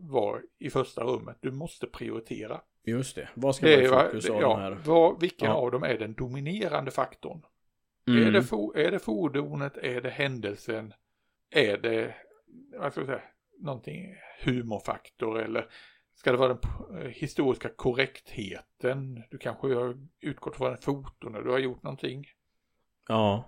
[0.00, 1.36] vara i första rummet.
[1.40, 2.60] Du måste prioritera.
[2.84, 3.28] Just det.
[3.34, 5.20] Vad ska det vara i fokus av ja, de här?
[5.20, 5.54] Vilken ja.
[5.54, 7.42] av dem är den dominerande faktorn?
[8.08, 8.26] Mm.
[8.26, 9.76] Är, det for, är det fordonet?
[9.76, 10.92] Är det händelsen?
[11.50, 12.14] Är det,
[12.78, 13.22] vad ska jag säga,
[13.60, 15.70] någonting humorfaktor eller
[16.14, 19.22] ska det vara den historiska korrektheten?
[19.30, 22.26] Du kanske har utgått från en foto när du har gjort någonting.
[23.08, 23.44] Ja.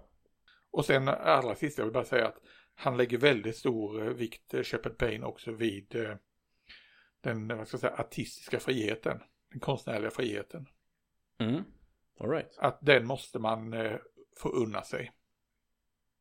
[0.71, 2.39] Och sen allra sist, jag vill bara säga att
[2.75, 6.15] han lägger väldigt stor vikt, eh, Shepard Payne, också vid eh,
[7.21, 10.67] den vad ska jag säga, artistiska friheten, den konstnärliga friheten.
[11.39, 11.65] Mm.
[12.19, 12.59] All right.
[12.59, 13.97] Att den måste man eh,
[14.37, 15.13] få unna sig.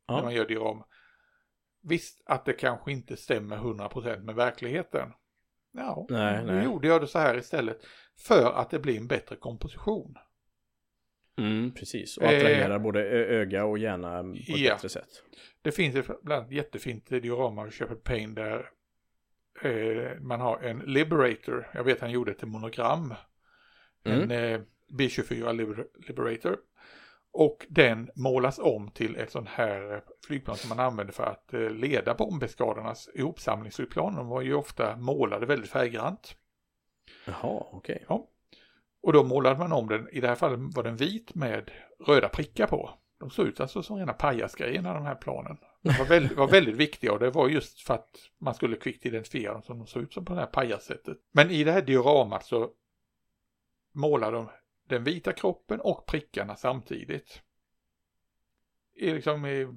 [0.08, 0.16] Ja.
[0.16, 0.86] När man gör diorama.
[1.82, 5.14] Visst att det kanske inte stämmer 100% med verkligheten.
[5.72, 6.66] Ja, nej, nu nej.
[6.66, 7.78] gjorde jag det så här istället.
[8.18, 10.16] För att det blir en bättre komposition.
[11.38, 14.74] Mm, precis, och attraherar eh, både öga och hjärna på ett ja.
[14.74, 15.24] bättre sätt.
[15.62, 18.70] Det finns ett bland annat jättefint diorama av Shepard Payne där
[19.62, 21.68] eh, man har en Liberator.
[21.74, 23.14] Jag vet han gjorde ett monogram.
[24.04, 24.22] Mm.
[24.22, 24.62] En eh,
[25.00, 26.58] B24 Liber Liberator.
[27.32, 31.70] Och den målas om till ett sånt här flygplan som man använder för att eh,
[31.70, 34.16] leda bombeskadornas ihopsamlingsflygplan.
[34.16, 36.36] De var ju ofta målade väldigt färggrant.
[37.26, 37.96] Jaha, okej.
[37.96, 38.06] Okay.
[38.10, 38.28] Ja.
[39.02, 41.72] Och då målade man om den, i det här fallet var den vit med
[42.08, 42.90] röda prickar på.
[43.20, 45.58] De såg ut alltså som rena pajasgrejerna de här planen.
[45.82, 49.06] De var väldigt, var väldigt viktiga och det var just för att man skulle kvickt
[49.06, 51.18] identifiera dem som de såg ut som på det här pajassättet.
[51.32, 52.70] Men i det här dioramat så
[53.92, 54.50] målar de
[54.90, 57.42] den vita kroppen och prickarna samtidigt.
[58.96, 59.68] I liksom i,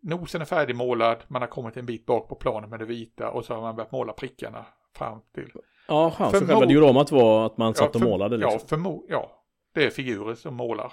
[0.00, 3.44] nosen är färdigmålad, man har kommit en bit bak på planen med det vita och
[3.44, 5.52] så har man börjat måla prickarna fram till.
[5.88, 8.58] Ja, så själva dioramat var att man satt ja, för, och målade liksom.
[8.60, 10.92] Ja, förmo ja, det är figurer som målar.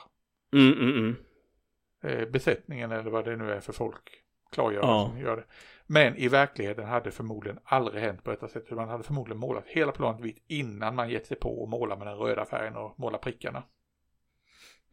[0.53, 1.15] Mm, mm, mm.
[2.03, 5.09] Eh, besättningen eller vad det nu är för folk klargör ja.
[5.09, 5.43] som gör det.
[5.85, 8.71] Men i verkligheten hade förmodligen aldrig hänt på detta sätt.
[8.71, 12.07] Man hade förmodligen målat hela planet vitt innan man gett sig på att måla med
[12.07, 13.63] den röda färgen och måla prickarna.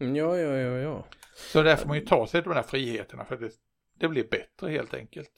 [0.00, 1.04] Mm, ja, ja, ja, ja.
[1.34, 3.52] Så där får man ju ta sig de här friheterna för det,
[3.98, 5.32] det blir bättre helt enkelt.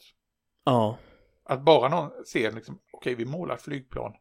[0.65, 0.99] Ja.
[1.45, 4.13] Att bara någon ser liksom, okej okay, vi målar ett flygplan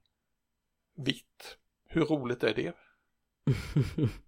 [0.97, 1.57] vitt.
[1.85, 2.73] Hur roligt är det?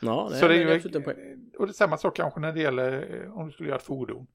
[0.00, 1.45] Ja, det, så det är en poäng.
[1.58, 3.84] Och det är samma sak kanske när det gäller eh, om du skulle göra ett
[3.84, 4.26] fordon.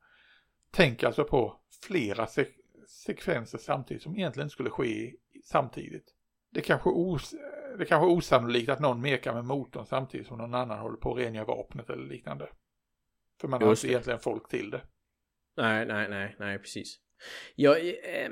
[0.72, 2.46] Tänk alltså på flera se
[2.88, 6.06] sekvenser samtidigt som egentligen skulle ske samtidigt.
[6.50, 7.36] Det kanske, os
[7.78, 11.12] det kanske är osannolikt att någon mekar med motorn samtidigt som någon annan håller på
[11.12, 12.50] att rengöra vapnet eller liknande.
[13.42, 14.82] För man har inte egentligen folk till det.
[15.58, 17.00] Nej, nej, nej, nej, precis.
[17.56, 18.32] Jag, eh,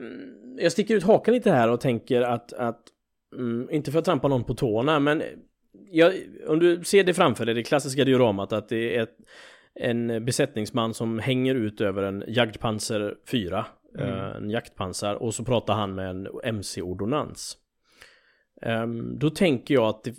[0.57, 2.83] jag sticker ut hakan lite här och tänker att, att
[3.35, 5.23] mm, inte för att trampa någon på tårna, men
[5.91, 6.11] ja,
[6.47, 9.17] om du ser det framför dig, det klassiska dioramat, att det är ett,
[9.75, 13.65] en besättningsman som hänger ut över en Jagdpanzer 4,
[13.97, 14.09] mm.
[14.09, 17.57] Eh, en jaktpansar, och så pratar han med en MC-ordonnans.
[18.61, 20.15] Um, då tänker jag att det,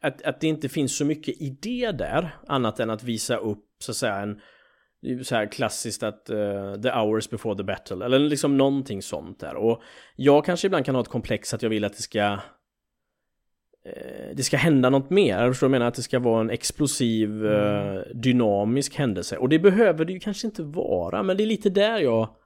[0.00, 3.92] att, att det inte finns så mycket idé där, annat än att visa upp så
[3.92, 4.40] att säga en
[5.24, 9.54] så här klassiskt att uh, the hours before the battle, eller liksom någonting sånt där.
[9.54, 9.82] Och
[10.16, 12.38] jag kanske ibland kan ha ett komplex att jag vill att det ska
[14.34, 15.38] det ska hända något mer.
[15.38, 17.96] Jag förstår jag menar att det ska vara en explosiv, mm.
[17.96, 19.36] Eh, dynamisk händelse.
[19.36, 22.36] Och det behöver det ju kanske inte vara, men det är lite där jag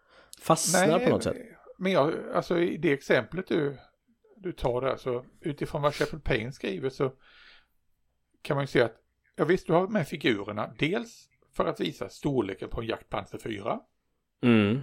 [0.40, 1.36] fastnar Nej, på något sätt.
[1.78, 3.76] Men jag, alltså i det exemplet du,
[4.36, 7.12] du tar där, så utifrån vad Shepard Payne skriver så
[8.42, 8.96] kan man ju se att,
[9.36, 13.80] ja visst du har med figurerna, dels för att visa storleken på en jaktpanser 4.
[14.42, 14.80] Mm.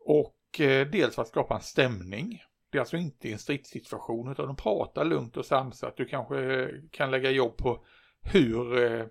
[0.00, 2.42] Och eh, dels för att skapa en stämning.
[2.74, 5.96] Det är alltså inte en stridssituation utan de pratar lugnt och sansat.
[5.96, 7.84] Du kanske kan lägga jobb på
[8.22, 9.06] hur eh,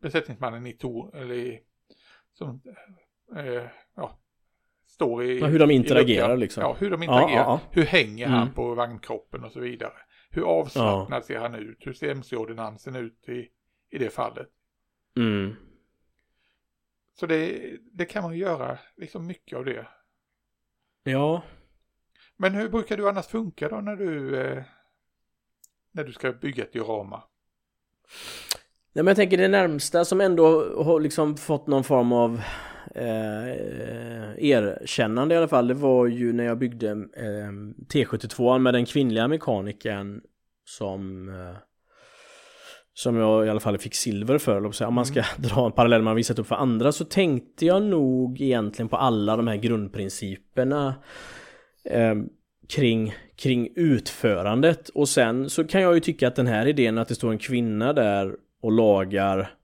[0.00, 1.60] besättningsmannen i Tor, eller i,
[2.32, 2.60] som,
[3.36, 3.64] eh,
[3.94, 4.18] ja,
[4.86, 5.38] står i...
[5.38, 6.62] Ja, hur de interagerar liksom.
[6.62, 7.30] Ja, hur de interagerar.
[7.30, 7.60] ja, ja.
[7.70, 8.54] Hur hänger han Mm.
[8.54, 9.92] på vagnkroppen och så vidare.
[10.30, 11.78] Hur avslappnad ser han ut?
[11.80, 13.48] Hur ser MC-ordinansen ut i,
[13.90, 14.48] i det fallet?
[15.16, 15.54] Mm.
[17.14, 19.86] Så det, det kan man göra liksom mycket av det.
[21.02, 21.42] Ja,
[22.38, 24.62] Men hur brukar du annars funka då när du, eh,
[25.92, 27.22] när du ska bygga ett diorama?
[28.92, 30.44] Nej, men jag tänker det närmsta som ändå
[30.84, 32.40] har liksom fått någon form av
[32.94, 33.48] eh,
[34.38, 35.68] erkännande i alla fall.
[35.68, 37.52] Det var ju när jag byggde eh,
[37.92, 40.20] T72 med den kvinnliga mekanikern
[40.64, 41.56] som eh,
[42.94, 46.16] som jag i alla fall fick silver för, om man ska dra en parallell man
[46.16, 50.94] visat upp för andra så tänkte jag nog egentligen på alla de här grundprinciperna
[51.90, 52.14] eh,
[52.68, 57.08] kring, kring utförandet och sen så kan jag ju tycka att den här idén att
[57.08, 59.58] det står en kvinna där och lagar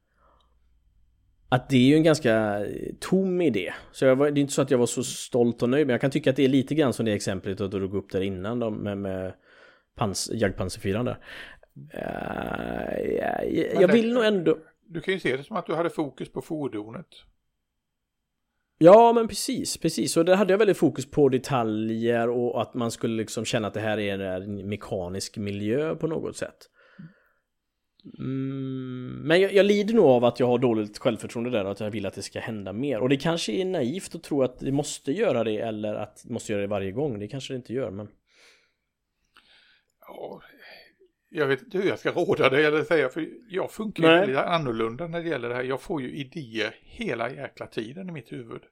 [1.48, 2.64] att det är ju en ganska
[3.00, 3.72] tom idé.
[3.92, 5.94] Så jag var, det är inte så att jag var så stolt och nöjd men
[5.94, 8.20] jag kan tycka att det är lite grann som det exemplet du drog upp där
[8.20, 9.34] innan då, med, med
[9.94, 11.18] pans, jagdpansarfyran där.
[11.92, 14.58] Eh, jag, jag, jag vill nog ändå...
[14.86, 17.06] Du kan ju se det som att du hade fokus på fordonet.
[18.78, 20.16] Ja men precis, precis.
[20.16, 23.74] Och där hade jag väldigt fokus på detaljer och att man skulle liksom känna att
[23.74, 26.70] det här är en mekanisk miljö på något sätt.
[28.18, 31.80] Mm, men jag, jag lider nog av att jag har dåligt självförtroende där och att
[31.80, 33.00] jag vill att det ska hända mer.
[33.00, 36.32] Och det kanske är naivt att tro att det måste göra det eller att det
[36.32, 37.18] måste göra det varje gång.
[37.18, 38.08] Det kanske det inte gör men...
[40.00, 40.42] Ja,
[41.36, 44.36] jag vet inte hur jag ska råda dig eller säga, för jag funkar ju väldigt
[44.36, 45.62] annorlunda när det gäller det här.
[45.62, 48.62] Jag får ju idéer hela jäkla tiden i mitt huvud.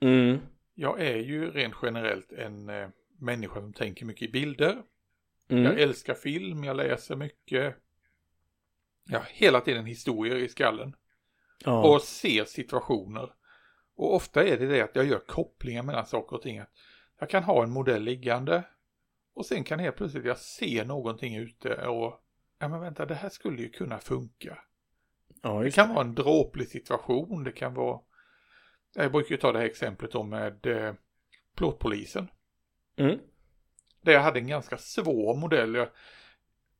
[0.00, 0.38] Mm.
[0.74, 2.88] Jag är ju rent generellt en eh,
[3.18, 4.82] människa som tänker mycket i bilder.
[5.48, 5.64] Mm.
[5.64, 7.76] Jag älskar film, jag läser mycket.
[9.04, 10.96] Jag har hela tiden historier i skallen.
[11.64, 11.94] Ja.
[11.94, 13.30] Och ser situationer.
[13.96, 16.62] Och ofta är det det att jag gör kopplingar mellan saker och ting.
[17.18, 18.62] Jag kan ha en modell liggande.
[19.34, 22.20] Och sen kan helt plötsligt jag se någonting ute och
[22.58, 24.58] ja men vänta det här skulle ju kunna funka.
[25.42, 28.00] ja, Det kan vara en dråplig situation, det kan vara
[28.94, 30.94] Jag brukar ju ta det här exemplet om med eh,
[31.56, 32.28] plåtpolisen.
[32.96, 33.18] Mm.
[34.02, 35.74] Där jag hade en ganska svår modell.
[35.74, 35.88] Jag,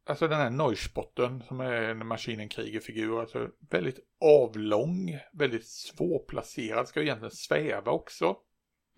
[0.06, 3.20] alltså den här Neuspotten som är en Maschinenkrigerfigur.
[3.20, 6.88] Alltså väldigt avlång, väldigt svårplacerad.
[6.88, 8.36] Ska egentligen sväva också.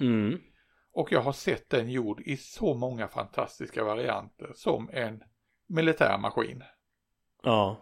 [0.00, 0.40] Mm.
[0.96, 5.22] Och jag har sett den gjord i så många fantastiska varianter som en
[5.66, 6.64] militär maskin.
[7.42, 7.76] Ja.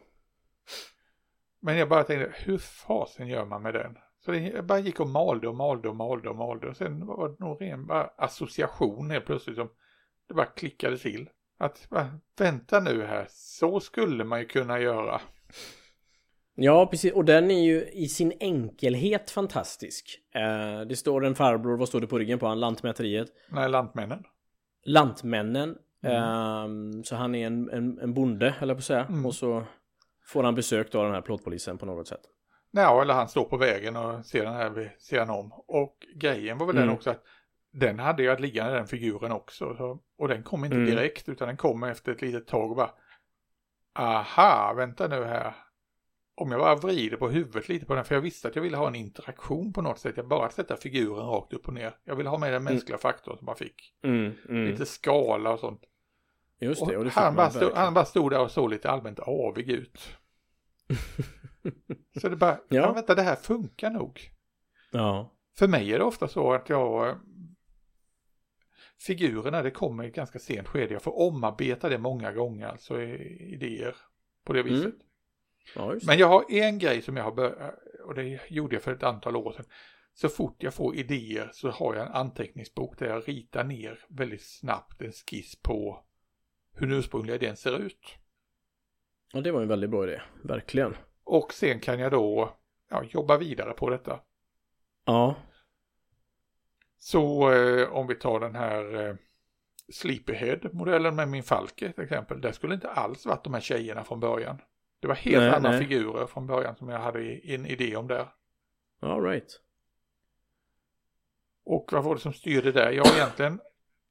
[1.60, 3.98] Men jag bara tänkte, hur fasen gör man med den?
[4.24, 6.68] Så det, jag bara gick och malde och malde och malde och malde.
[6.68, 9.70] Och sen var det nog ren bara association helt plötsligt som
[10.28, 11.30] det bara klickade till.
[11.58, 15.20] Att, bara, vänta nu här, så skulle man ju kunna göra.
[16.54, 17.12] Ja, precis.
[17.12, 20.20] Och den är ju i sin enkelhet fantastisk.
[20.34, 22.60] Eh, det står en farbror, vad står det på ryggen på han?
[22.60, 23.28] Lantmäteriet.
[23.50, 24.24] Nej, Lantmännen.
[24.84, 25.76] Lantmännen.
[26.02, 29.04] Ehm, så han är en, en, en bonde, eller på att säga.
[29.04, 29.26] Mm.
[29.26, 29.64] Och så
[30.26, 32.20] får han besök av den här plåtpolisen på något sätt.
[32.70, 35.52] Ja, eller han står på vägen och ser den här vid sidan om.
[35.52, 36.94] Och grejen var väl den Mm.
[36.94, 37.22] också att
[37.72, 39.74] den hade jag liggande den figuren också.
[39.76, 40.90] Så, och den kom inte Mm.
[40.90, 42.90] direkt utan den kom efter ett litet tag och bara
[43.98, 45.54] Aha, vänta nu här.
[46.36, 48.76] Om jag bara vrider på huvudet lite på den, för jag visste att jag ville
[48.76, 50.16] ha en interaktion på något sätt.
[50.16, 51.96] Jag bara sätta figuren rakt upp och ner.
[52.04, 53.94] Jag ville ha med den mänskliga faktorn som man fick.
[54.02, 54.64] Mm, mm.
[54.64, 55.82] Lite skala och sånt.
[56.60, 59.18] Just det, och det han, bara stod, han bara stod där och såg lite allmänt
[59.18, 60.00] avig ut.
[62.20, 62.92] Så det bara, ja.
[62.92, 64.20] Vänta det här funkar nog.
[64.90, 65.30] Ja.
[65.58, 67.16] För mig är det ofta så att jag eh,
[69.06, 70.92] figurerna det kommer i ett ganska sent skede.
[70.92, 73.96] Jag får omarbeta det många gånger, alltså idéer
[74.44, 74.84] på det viset.
[74.84, 74.98] Mm.
[75.74, 75.94] Ja.
[76.06, 79.02] Men jag har en grej som jag har börjat, och det gjorde jag för ett
[79.02, 79.64] antal år sedan.
[80.14, 84.44] Så fort jag får idéer så har jag en anteckningsbok där jag ritar ner väldigt
[84.44, 86.04] snabbt en skiss på
[86.72, 88.14] hur den ursprungliga idén ser ut.
[89.32, 90.20] Ja, det var en väldigt bra idé.
[90.42, 90.96] Verkligen.
[91.24, 92.56] Och sen kan jag då
[92.90, 94.20] ja, jobba vidare på detta.
[95.04, 95.36] Ja.
[96.98, 99.14] Så eh, om vi tar den här eh,
[99.92, 102.40] Sleepyhead-modellen med min Falke till exempel.
[102.40, 104.58] Det skulle inte alls varit de här tjejerna från början.
[105.00, 105.80] Det var helt Nej, andra nej.
[105.80, 107.20] figurer från början som jag hade
[107.50, 108.28] en idé om där.
[109.00, 109.60] All right.
[111.64, 112.92] Och vad var det som styrde där?
[112.92, 113.60] Ja, egentligen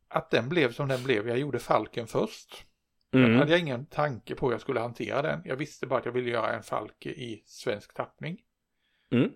[0.07, 1.27] att den blev som den blev.
[1.27, 2.65] Jag gjorde Falken först.
[3.13, 3.35] Mm.
[3.35, 5.41] hade jag ingen tanke på hur jag skulle hantera den.
[5.45, 8.41] Jag visste bara att jag ville göra en Falke i svensk tappning.
[9.11, 9.31] Mm.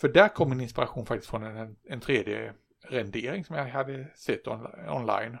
[0.00, 4.66] För där kom min inspiration faktiskt från en, en 3D-rendering som jag hade sett on,
[4.88, 5.38] online.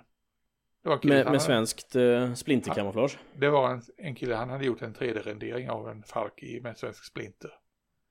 [0.96, 3.18] Kille, Med, med hade- svenskt eh, splinterkamouflage.
[3.34, 6.70] Det var en, en kille, han hade gjort en 3D-rendering av en Falk i med
[6.70, 7.50] en svensk splinter.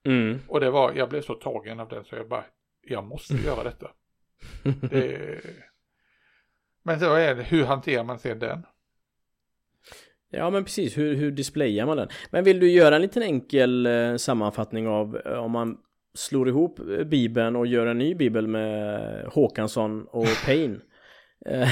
[0.05, 0.39] Mm.
[0.47, 2.43] Och det var, jag blev så tagen av den så jag bara,
[2.87, 3.91] jag måste göra detta.
[4.91, 5.41] Det...
[6.83, 8.65] Men så är det, hur hanterar man sen den?
[10.29, 12.07] Ja men precis, hur, hur displayar man den?
[12.31, 15.77] Men vill du göra en liten enkel eh, sammanfattning av eh, om man
[16.13, 20.79] slår ihop bibeln och gör en ny bibel med Håkansson och Payne?
[21.47, 21.69] Eh,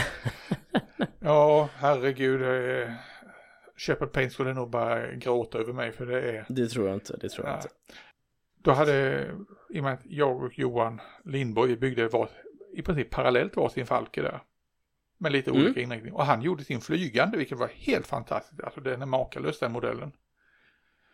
[1.20, 2.42] ja, herregud.
[2.42, 2.92] Eh,
[3.78, 6.46] Shepard Payne skulle nog bara gråta över mig för det är...
[6.50, 7.58] det tror jag inte, det tror jag Ja.
[7.58, 7.70] inte.
[8.64, 9.26] Då hade,
[9.70, 12.30] i och med att jag och Johan Lindborg byggde var,
[12.74, 14.40] i princip parallellt varsin Falke där.
[15.18, 15.64] Med lite Mm.
[15.64, 16.14] olika inriktning.
[16.14, 18.64] Och han gjorde sin flygande, vilket var helt fantastiskt.
[18.64, 20.12] Alltså den är makalös den modellen.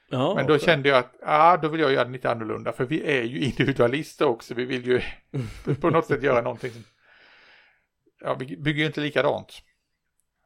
[0.10, 0.66] Ja, Men då okej.
[0.66, 2.72] kände jag att, ja då vill jag göra den lite annorlunda.
[2.72, 4.54] För vi är ju individualister också.
[4.54, 5.02] Vi vill ju
[5.82, 6.84] på något sätt göra någonting som,
[8.22, 9.62] ja vi bygger ju inte likadant.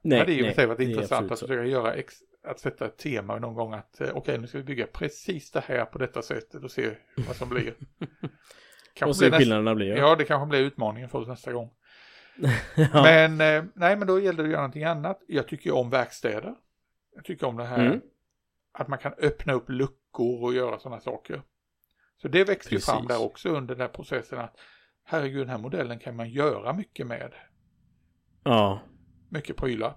[0.02, 2.98] nej, det hade ju varit det är intressant att försöka göra, ex, att sätta ett
[2.98, 6.22] tema någon gång att eh, okej nu ska vi bygga precis det här på detta
[6.22, 6.90] sättet och se
[7.28, 7.74] vad som blir.
[8.94, 9.96] Kanske Och se blir nästa- skillnaderna blir.
[9.98, 11.70] Ja, det kanske blir utmaningen för oss nästa gång.
[12.76, 13.04] ja.
[13.04, 13.38] Men
[13.76, 15.22] nej, men då gäller det att göra någonting annat.
[15.28, 16.56] Jag tycker om verkstäder.
[17.16, 18.02] Jag tycker om det här Mm.
[18.72, 21.42] att man kan öppna upp luckor och göra sådana saker.
[22.22, 24.58] Så det växte ju fram där också under den här processen att
[25.04, 27.32] herregud, den här modellen kan man göra mycket med.
[28.46, 28.80] Ja.
[29.30, 29.94] Mycket prylar.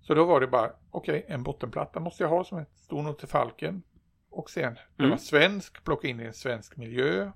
[0.00, 3.18] Så då var det bara, okej, en bottenplatta måste jag ha som är stor nog
[3.18, 3.82] till falken.
[4.30, 5.10] Och sen, det Mm.
[5.10, 7.32] var svensk, plocka in i en svensk miljö.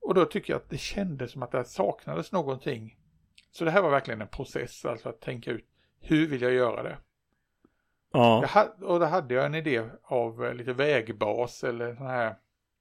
[0.00, 2.98] Och då tycker jag att det kändes som att det saknades någonting.
[3.50, 5.64] Så det här var verkligen en process, alltså att tänka ut
[6.00, 6.98] hur vill jag göra det?
[8.12, 8.44] Ja.
[8.54, 12.36] Jag och då hade jag en idé av eh, lite vägbas eller sån här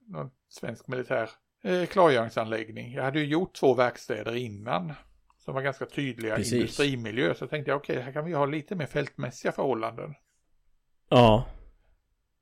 [0.07, 1.29] någon svensk militär
[1.63, 2.93] eh, klargöringsanläggning.
[2.93, 4.93] Jag hade ju gjort två verkstäder innan
[5.37, 6.53] som var ganska tydliga Precis.
[6.53, 7.33] industrimiljö.
[7.35, 10.13] Så tänkte jag okej, här kan vi ha lite mer fältmässiga förhållanden.
[11.09, 11.45] Ja.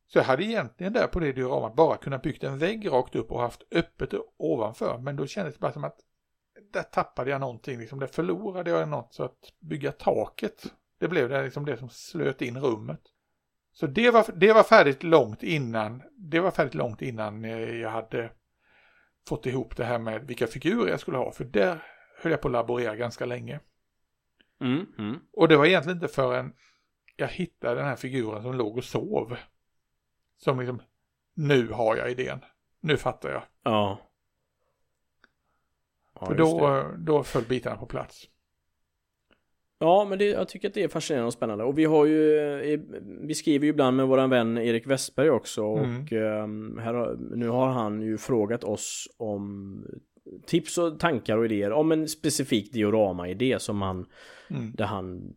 [0.08, 3.32] Så jag hade egentligen där på det dioramat bara kunnat byggt en vägg rakt upp
[3.32, 4.98] och haft öppet ovanför.
[4.98, 6.00] Men då kändes det bara som att
[6.74, 9.14] där tappade jag någonting, liksom där förlorade jag något.
[9.14, 13.02] Så att bygga taket, det blev det, liksom det som slöt in rummet.
[13.74, 17.90] Så det var, det var färdigt långt innan, det var färdigt långt innan eh, jag
[17.90, 18.32] hade
[19.28, 21.32] fått ihop det här med vilka figurer jag skulle ha.
[21.32, 21.84] För där
[22.22, 23.60] höll jag på att laborera ganska länge.
[24.62, 24.86] Mm.
[24.98, 25.20] Mm.
[25.34, 26.54] Och det var egentligen inte förrän
[27.16, 29.38] jag hittade den här figuren som låg och sov.
[30.38, 30.82] Som liksom,
[31.34, 32.40] nu har jag idén.
[32.80, 33.44] Nu fattar jag.
[33.64, 34.00] Ja.
[36.20, 36.44] Ja, För det.
[36.44, 38.30] då, då föll bitarna på plats.
[39.82, 41.64] Ja, men det, jag tycker att det är fascinerande och spännande.
[41.64, 42.38] Och vi har ju,
[42.74, 42.80] eh,
[43.22, 45.64] vi skriver ju ibland med våran vän Erik Westberg också.
[45.64, 46.02] Mm.
[46.04, 49.86] Och ehm, här nu har han ju frågat oss om
[50.46, 54.06] tips och tankar och idéer om en specifik diorama-idé som han,
[54.50, 54.72] Mm.
[54.76, 55.34] där han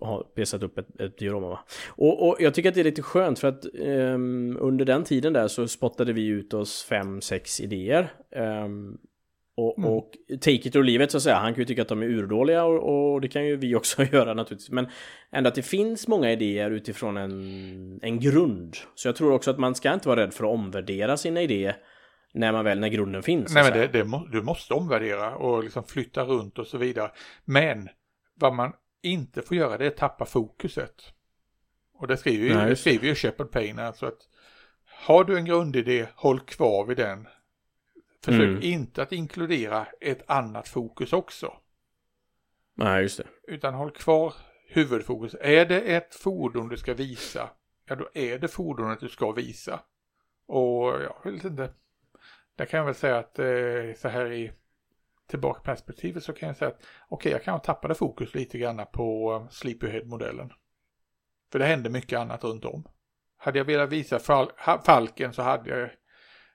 [0.00, 1.58] har pesat upp ett, ett diorama.
[1.88, 5.32] Och, och jag tycker att det är lite skönt för att ehm, under den tiden
[5.32, 8.12] där så spottade vi ut oss fem, sex idéer.
[8.30, 8.98] Ehm,
[9.58, 9.90] och, Mm.
[9.90, 11.36] och take it or leave it så att säga.
[11.36, 14.02] Han kan ju tycka att de är urdåliga och, och det kan ju vi också
[14.04, 14.70] göra naturligtvis.
[14.70, 14.88] Men
[15.30, 18.76] ändå att det finns många idéer utifrån en, en grund.
[18.94, 21.76] Så jag tror också att man ska inte vara rädd för att omvärdera sina idéer
[22.34, 23.54] när man väl, när grunden finns.
[23.54, 27.10] Nej men det, det du måste omvärdera och liksom flytta runt och så vidare.
[27.44, 27.88] Men
[28.34, 30.94] vad man inte får göra det är att tappa fokuset.
[31.94, 32.76] Och det skriver ju, Nej, det.
[32.76, 34.18] skriver ju Shepard Payne alltså att
[35.06, 37.26] har du en grundidé, håll kvar vid den.
[38.28, 38.62] Försök Mm.
[38.62, 41.52] inte att inkludera ett annat fokus också.
[42.74, 43.26] Nej, just det.
[43.52, 44.34] Utan håll kvar
[44.68, 45.36] huvudfokus.
[45.40, 47.50] Är det ett fordon du ska visa,
[47.88, 49.80] ja då är det fordonet du ska visa.
[50.46, 50.84] Och
[51.24, 51.72] jag vet inte,
[52.56, 53.46] där kan jag väl säga att eh,
[53.96, 54.52] så här i
[55.26, 59.32] tillbaka perspektivet så kan jag säga att okej, jag kanske tappade fokus lite grann på
[59.34, 60.52] eh, Sleepyhead-modellen.
[61.52, 62.84] För det hände mycket annat runt om.
[63.36, 65.90] Hade jag velat visa fal ha- Falken så hade jag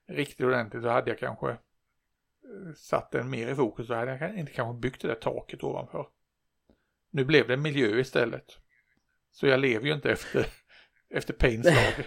[0.08, 1.58] riktigt ordentligt så hade jag kanske eh,
[2.78, 6.06] satt den mer i fokus så hade jag inte kanske byggt det där taket ovanför.
[7.12, 8.46] Nu blev det miljö istället.
[9.32, 10.46] Så jag lever ju inte efter,
[11.10, 12.06] efter Paynes lag.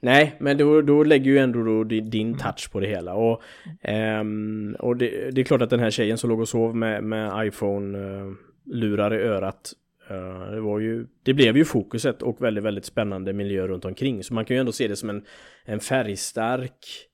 [0.00, 2.38] Nej, men då, då lägger ju ändå då di- din Mm.
[2.38, 3.14] touch på det hela.
[3.14, 3.42] Och,
[3.80, 7.04] ehm, och det, det är klart att den här tjejen som låg och sov med,
[7.04, 9.72] med iPhone-lurar i örat.
[10.10, 14.22] Eh, det var ju, det blev ju fokuset och väldigt, väldigt spännande miljö runt omkring.
[14.24, 15.24] Så man kan ju ändå se det som en,
[15.64, 17.08] en färgstark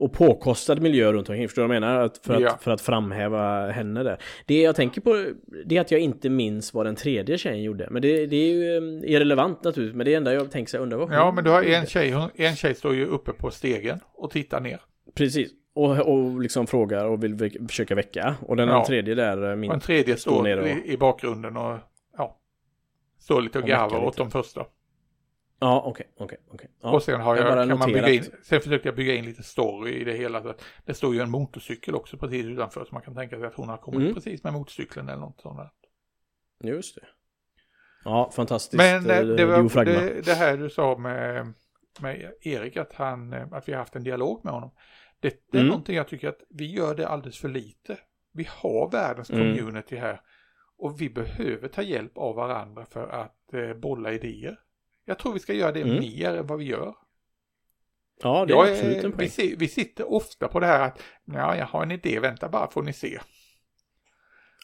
[0.00, 1.48] och påkostad miljö runt omkring.
[1.48, 2.00] Förstår du vad jag menar?
[2.00, 2.50] Att för, Ja.
[2.50, 4.18] att, för att framhäva henne där.
[4.46, 5.26] Det jag tänker på
[5.66, 7.88] det är att jag inte minns vad den tredje tjejen gjorde.
[7.90, 9.96] Men det, det är ju eh, irrelevant naturligtvis.
[9.96, 12.14] Men det enda jag tänker så undrar vad hon Ja, men du har en tjej,
[12.34, 14.80] en tjej står ju uppe på stegen och tittar ner.
[15.14, 15.50] Precis.
[15.74, 18.34] Och, och liksom frågar och vill försöka väcka.
[18.40, 18.84] Och den Ja.
[18.86, 19.70] tredje där, eh, min...
[19.70, 21.78] Och en tredje står står nere och- i, bakgrunden och
[23.24, 24.66] står lite och garvar åt de första.
[25.58, 26.70] Ja, okej, okej, okej.
[26.82, 26.90] Ja.
[26.92, 29.24] Och sen har jag jag, bara kan man bygga in, sen försökte jag bygga in
[29.24, 30.54] lite story i det hela.
[30.84, 33.68] Det står ju en motorcykel också precis utanför så man kan tänka sig att hon
[33.68, 34.14] har kommit Mm.
[34.14, 35.70] precis med motorcykeln eller något sånt där.
[36.70, 37.06] Just det.
[38.04, 38.74] Ja, fantastiskt.
[38.76, 41.52] Men eh, eh, det, var, det, det här du sa med,
[42.00, 44.70] med Erik, att, han, eh, att vi har haft en dialog med honom.
[45.20, 45.68] Det, det är Mm.
[45.68, 47.98] någonting jag tycker att vi gör det alldeles för lite.
[48.32, 49.56] Vi har världens Mm.
[49.56, 50.20] community här.
[50.78, 54.60] Och vi behöver ta hjälp av varandra för att eh, bolla idéer.
[55.04, 55.98] Jag tror vi ska göra det Mm.
[55.98, 56.94] mer än vad vi gör.
[58.22, 59.28] Ja, det är Jag absolut en vi, poäng.
[59.28, 62.70] si- vi sitter ofta på det här att ja, jag har en idé, vänta bara
[62.70, 63.20] får ni se.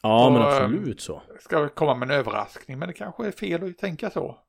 [0.03, 1.21] Ja, men och, absolut så.
[1.39, 4.39] Ska komma med en överraskning, men det kanske är fel att tänka så.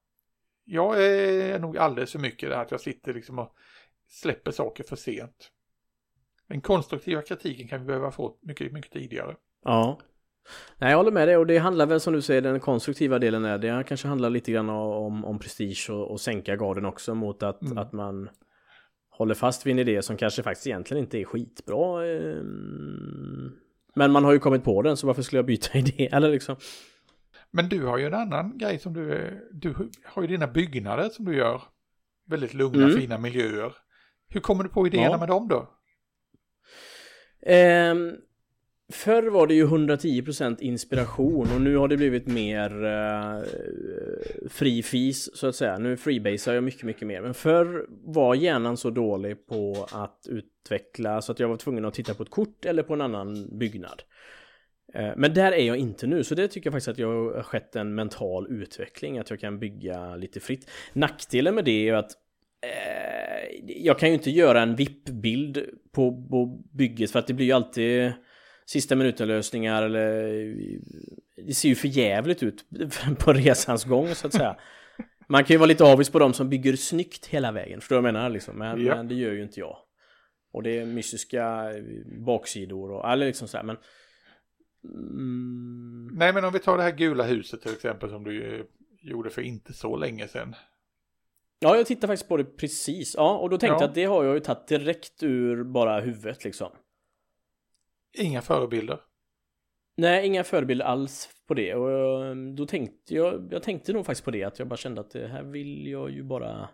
[0.65, 3.55] Jag är nog alldeles för mycket där att jag sitter liksom och
[4.09, 5.51] släpper saker för sent.
[6.47, 9.37] Den konstruktiva kritiken kan vi behöva få mycket, mycket tidigare.
[9.65, 10.01] Ja.
[10.79, 13.45] Nej, jag håller med dig och det handlar väl som du säger, den konstruktiva delen
[13.45, 17.43] är det kanske handlar lite grann om, om prestige och, och sänka garden också mot
[17.43, 17.79] att, Mm.
[17.79, 18.29] att man
[19.11, 22.07] håller fast vid en idé som kanske faktiskt egentligen inte är skitbra.
[22.07, 22.43] eh,
[23.95, 26.09] Men man har ju kommit på den så varför skulle jag byta idé?
[26.13, 26.57] Eller liksom.
[27.51, 29.75] Men du har ju en annan grej som du, du
[30.05, 31.63] har ju dina byggnader som du gör.
[32.27, 33.01] Väldigt lugna, Mm.
[33.01, 33.73] fina miljöer.
[34.29, 35.19] Hur kommer du på idéerna Ja.
[35.19, 35.69] med dem då?
[37.47, 38.13] Ehm,
[38.93, 44.83] förr var det ju 110% inspiration och nu har det blivit mer eh, uh, fri
[44.83, 45.79] fis så att säga.
[45.79, 47.21] Nu freebasar jag mycket, mycket mer.
[47.21, 51.95] Men förr var hjärnan så dålig på att utveckla så att jag var tvungen att
[51.95, 54.03] titta på ett kort eller på en annan byggnad.
[54.95, 57.43] Eh, Men där är jag inte nu, så det tycker jag faktiskt att jag har
[57.43, 60.71] skett en mental utveckling, att jag kan bygga lite fritt.
[60.93, 62.11] Nackdelen med det är ju att
[62.63, 67.47] eh, jag kan ju inte göra en VIP-bild på, på bygget för att det blir
[67.47, 68.13] ju alltid
[68.67, 70.23] sista minuten lösningar eller
[71.47, 72.65] det ser ju för jävligt ut
[73.19, 74.57] på resans gång så att säga.
[75.29, 78.03] Man kan ju vara lite avis på dem som bygger snyggt hela vägen, förstår du
[78.03, 78.59] vad jag menar liksom?
[78.59, 78.97] Men, Ja.
[78.97, 79.77] men det gör ju inte jag.
[80.53, 81.71] Och det är mystiska
[82.27, 83.77] baksidor och, eller liksom så här, men
[84.85, 88.65] Mm, Nej, men om vi tar det här gula huset till exempel som du eh,
[89.03, 90.55] gjorde för inte så länge sedan.
[91.59, 93.15] Ja, jag tittar faktiskt på det precis.
[93.17, 93.81] Ja, och då tänkte Ja.
[93.81, 96.71] jag att det har jag ju tagit direkt ur bara huvudet liksom.
[98.15, 99.01] Inga förebilder.
[99.97, 101.75] Nej, inga förebilder alls på det.
[101.75, 105.01] Och eh, då tänkte jag, jag tänkte nog faktiskt på det, att jag bara kände
[105.01, 106.69] att det här vill jag ju bara...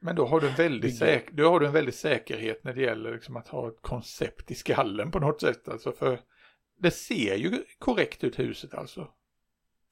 [0.00, 1.06] Men då har du en väldig, Bygga.
[1.06, 4.50] säk då har du en väldig säkerhet när det gäller liksom att ha ett koncept
[4.50, 5.68] i skallen på något sätt.
[5.68, 6.18] Alltså för
[6.78, 9.08] det ser ju korrekt ut huset alltså.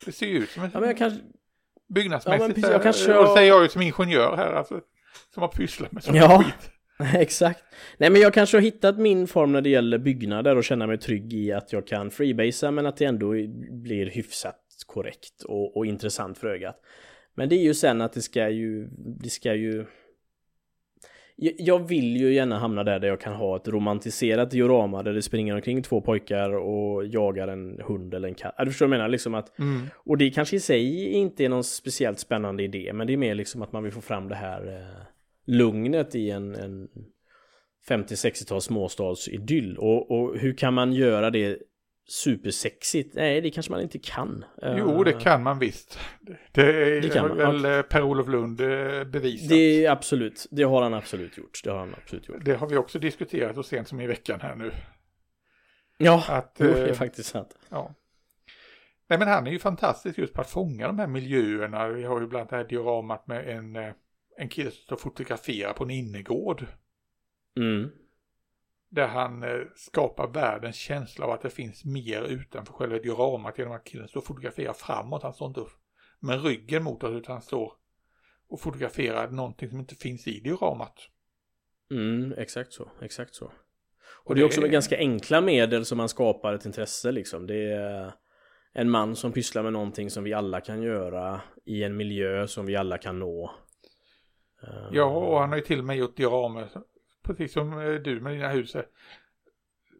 [0.04, 1.20] Det ser ju ut som ett Ja, men jag kanske...
[1.88, 2.40] byggnadsmässigt.
[2.40, 4.80] Ja, men precis, jag kanske Och säger jag ju som ingenjör här alltså.
[5.34, 6.42] Som har pysslat med sån Ja.
[6.42, 6.70] skit.
[7.14, 7.64] Exakt.
[7.98, 10.98] Nej, men jag kanske har hittat min form när det gäller byggnader och känna mig
[10.98, 13.30] trygg i att jag kan freebasea men att det ändå
[13.70, 16.76] blir hyfsat korrekt och, och intressant för ögat.
[17.34, 18.88] Men det är ju sen att det ska ju,
[19.22, 19.86] det ska ju...
[21.36, 25.22] Jag- vill ju gärna hamna där, där jag kan ha ett romantiserat diorama där det
[25.22, 28.54] springer omkring två pojkar och jagar en hund eller en katt.
[28.58, 29.08] Du förstår vad jag menar?
[29.08, 29.86] Liksom att, Mm.
[29.94, 33.34] och det kanske i sig inte är någon speciellt spännande idé, men det är mer
[33.34, 35.02] liksom att man vill få fram det här eh,
[35.50, 36.88] lugnet i en, en
[37.88, 39.78] 50-60-tals småstadsidyll.
[39.78, 41.58] Och, och hur kan man göra det
[42.08, 43.14] supersexigt?
[43.14, 44.44] Nej, det kanske man inte kan.
[44.62, 45.98] Jo, det Eh, kan man visst.
[46.52, 49.48] Det är Det kan man, väl eh, Per-Olof Lund eh, bevisat.
[49.48, 49.84] Det Det...
[49.84, 51.60] är absolut, det har han absolut gjort.
[51.64, 52.48] Det har han absolut gjort.
[52.48, 54.72] har vi också diskuterat så sent som i veckan här nu.
[55.98, 57.58] Ja, Att, jo, det är eh, faktiskt sant.
[57.68, 57.94] Ja.
[59.08, 61.88] Nej men han är ju fantastisk just på att fånga de här miljöerna.
[61.88, 63.76] Vi har ju bland annat det här dioramat med en,
[64.40, 66.66] en kille som fotograferar på en innergård.
[67.56, 67.90] Mm.
[68.88, 73.72] Där han eh, skapar världens känsla av att det finns mer utanför själva dioramat genom
[73.72, 75.22] att killen står och fotograferar framåt.
[75.22, 75.64] Han står inte
[76.20, 77.72] med ryggen mot oss utan han står
[78.48, 80.94] och fotograferar någonting som inte finns i dioramat.
[81.90, 83.44] Mm, exakt så, exakt så.
[83.44, 83.52] Och,
[84.24, 87.46] Och det är också med ganska enkla medel som man skapar ett intresse liksom.
[87.46, 88.12] Det är
[88.72, 92.66] en man som pysslar med någonting som vi alla kan göra i en miljö som
[92.66, 93.54] vi alla kan nå.
[94.62, 96.68] Eh, Ja, och han har ju till och med gjort dioramer,
[97.22, 98.74] precis som eh, du med dina hus.
[98.74, 98.86] här,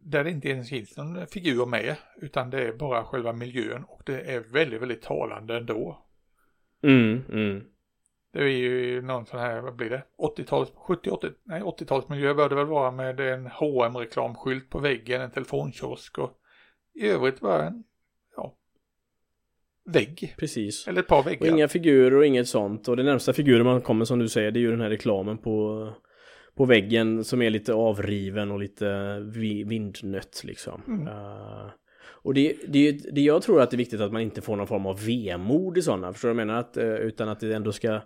[0.01, 4.01] Där det inte ens finns någon figur med, utan det är bara själva miljön och
[4.05, 6.05] det är väldigt, väldigt talande ändå.
[6.83, 7.63] Mm, mm.
[8.33, 10.03] Det är ju någon sån här, vad blir det?
[10.17, 15.31] 80-tals, 70-80, nej 80-talsmiljö bör det väl vara med en hm reklamskylt på väggen, en
[15.31, 16.37] telefonkiosk och
[16.93, 17.83] i övrigt bara en,
[19.85, 20.35] vägg.
[20.37, 20.87] Precis.
[20.87, 21.47] Eller ett par Och väggar.
[21.47, 22.87] inga figurer och inget sånt.
[22.87, 25.37] Och det närmsta figuren man kommer som du säger, det är ju den här reklamen
[25.37, 25.87] på,
[26.55, 30.81] på väggen som är lite avriven och lite vi- vindnött liksom.
[30.87, 31.07] Mm.
[31.07, 31.69] Eh,
[32.23, 34.67] Och det, det, det jag tror att det är viktigt att man inte får någon
[34.67, 36.59] form av vemod i sådana, förstår du vad jag menar?
[36.59, 38.01] Att, eh, utan att det ändå ska...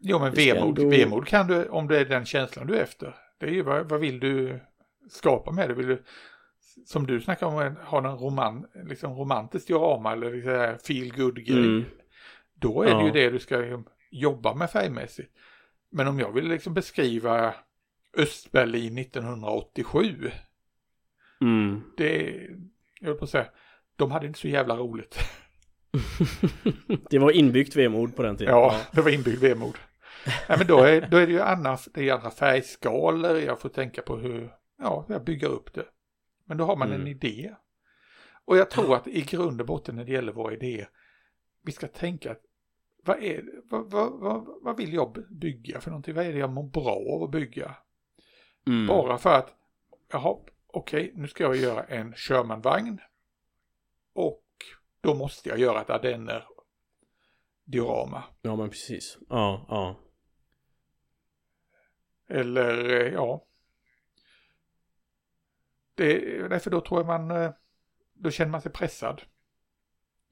[0.00, 3.14] Jo men vemod, ändå- vemod kan du, om det är den känslan du är efter.
[3.40, 4.60] Det är ju vad, vad vill du
[5.10, 5.74] skapa med det?
[5.74, 6.02] Vill du,
[6.86, 11.44] som du snackar om, en- ha en roman, liksom romantiskt diorama eller liksom feel good
[11.46, 11.58] grej.
[11.64, 11.84] Mm.
[12.54, 13.04] Då är det Ja.
[13.06, 15.32] ju det du ska liksom jobba med färgmässigt.
[15.90, 17.54] Men om jag vill liksom beskriva
[18.16, 20.30] Östberlin 1987.
[21.40, 21.82] Mm.
[21.96, 22.40] Det,
[23.00, 23.46] jag höll på att säga,
[23.96, 25.18] de hade inte så jävla roligt.
[27.10, 28.54] det var inbyggt vemod på den tiden.
[28.54, 29.74] Ja, det var inbyggd vemod.
[30.48, 33.68] Nej, men då är, då är det ju annars, det är andra färgskalor, jag får
[33.68, 34.50] tänka på hur,
[34.82, 35.84] ja, jag bygger upp det.
[36.44, 37.06] Men då har man en Mm.
[37.06, 37.54] idé.
[38.44, 40.88] Och jag tror att i grund och botten när det gäller våra idéer,
[41.62, 42.40] vi ska tänka att
[43.02, 46.14] vad, är, vad, vad, vad, vad vill jag bygga för någonting?
[46.14, 47.76] Vad är det jag mår bra av att bygga?
[48.66, 48.86] Mm.
[48.86, 49.54] Bara för att,
[50.12, 50.36] jaha,
[50.66, 53.00] okej, nu ska jag göra en Sherman-vagn.
[54.12, 54.44] Och
[55.00, 56.44] då måste jag göra ett Ardenner
[57.64, 58.22] diorama.
[58.42, 59.18] Ja men precis.
[59.28, 59.96] Ja, ja.
[62.28, 63.44] Eller eh, ja.
[65.94, 67.50] Det, nej, för då tror jag man, eh,
[68.14, 69.22] då känner man sig pressad.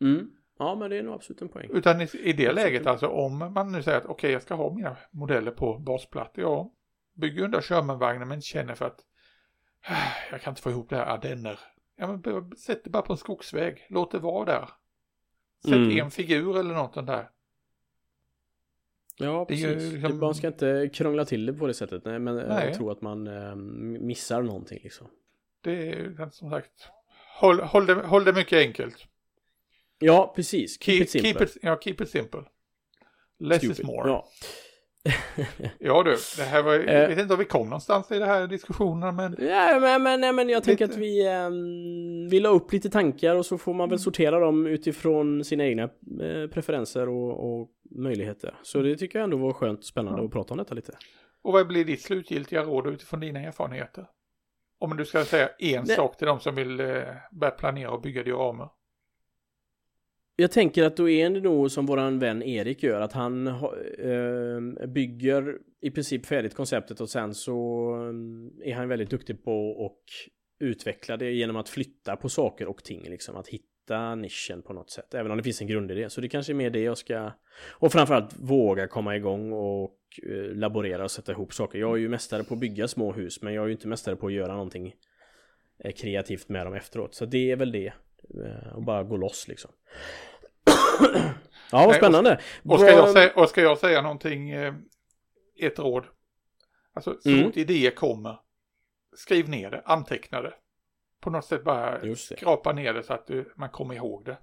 [0.00, 0.30] Mm.
[0.58, 1.70] Ja men det är nog absolut en poäng.
[1.72, 2.54] Utan i, i det Absolut.
[2.54, 6.44] läget alltså om man nu säger att okej jag ska ha mina modeller på basplattor.
[6.44, 6.72] Ja,
[7.14, 9.00] bygger under Sherman-vagnen men känner för att
[9.88, 11.58] "Ah, jag kan inte få ihop det här Ardenner.
[11.96, 13.86] Ja men sätt det bara på en skogsväg.
[13.90, 14.68] Låt det vara där.
[15.64, 15.98] Sätt Mm.
[15.98, 17.30] en figur eller något sånt där.
[19.18, 19.92] Ja precis.
[19.92, 22.04] liksom- Man ska inte krångla till det på det sättet.
[22.04, 22.66] Nej men Nej.
[22.66, 23.54] jag tror att man eh,
[24.00, 25.06] missar någonting liksom.
[25.62, 26.70] Det är som sagt,
[27.40, 28.96] håll, håll, det, håll det mycket enkelt.
[29.98, 30.82] Ja precis.
[30.82, 31.32] Keep, Keep, it simple.
[31.32, 32.40] keep it, ja, keep it simple.
[33.38, 33.86] Less is Stupid.
[33.86, 34.08] more.
[34.10, 34.28] Ja.
[35.78, 36.02] Ja.
[36.02, 36.94] du, det här var, Eh.
[37.00, 40.20] jag vet inte om vi kom någonstans i de här diskussionerna men Ja, men, men,
[40.20, 43.74] nej, men jag tänker att vi, um, vi la upp lite tankar och så får
[43.74, 48.54] man väl sortera dem utifrån sina egna eh, preferenser och, och möjligheter.
[48.62, 50.24] Så det tycker jag ändå var skönt och spännande Ja.
[50.26, 50.92] att prata om detta lite.
[51.42, 54.06] Och vad blir ditt slutgiltiga råd utifrån dina erfarenheter?
[54.82, 55.96] Om du ska säga en Nej.
[55.96, 58.68] sak till de som vill eh, börja planera och bygga dioramer.
[60.36, 63.76] Jag tänker att då är det nog som våran vän Erik gör, att han ha,
[63.98, 67.90] eh, bygger i princip färdigt konceptet och sen så
[68.62, 70.30] eh, är han väldigt duktig på att
[70.66, 74.90] utveckla det genom att flytta på saker och ting liksom, att hitta nischen på något
[74.90, 76.10] sätt, även om det finns en grundidé.
[76.10, 77.32] Så det kanske är mer det jag ska,
[77.70, 79.98] och framförallt våga komma igång och
[80.30, 81.78] eh, laborera och sätta ihop saker.
[81.78, 84.16] Jag är ju mästare på att bygga små hus, men jag är ju inte mästare
[84.16, 84.94] på att göra någonting
[85.84, 87.14] eh, kreativt med dem efteråt.
[87.14, 87.86] Så det är väl det,
[88.44, 89.70] eh, och bara gå loss liksom.
[91.72, 92.40] ja, vad spännande.
[92.64, 94.74] Och ska, Vad- jag säga, och ska jag säga någonting, eh,
[95.60, 96.04] ett råd.
[96.94, 97.44] Alltså så Mm.
[97.44, 98.38] fort idéer kommer,
[99.16, 100.54] skriv ner det, anteckna det.
[101.22, 104.36] På något sätt bara skrapa ner det så att du, man kommer ihåg det.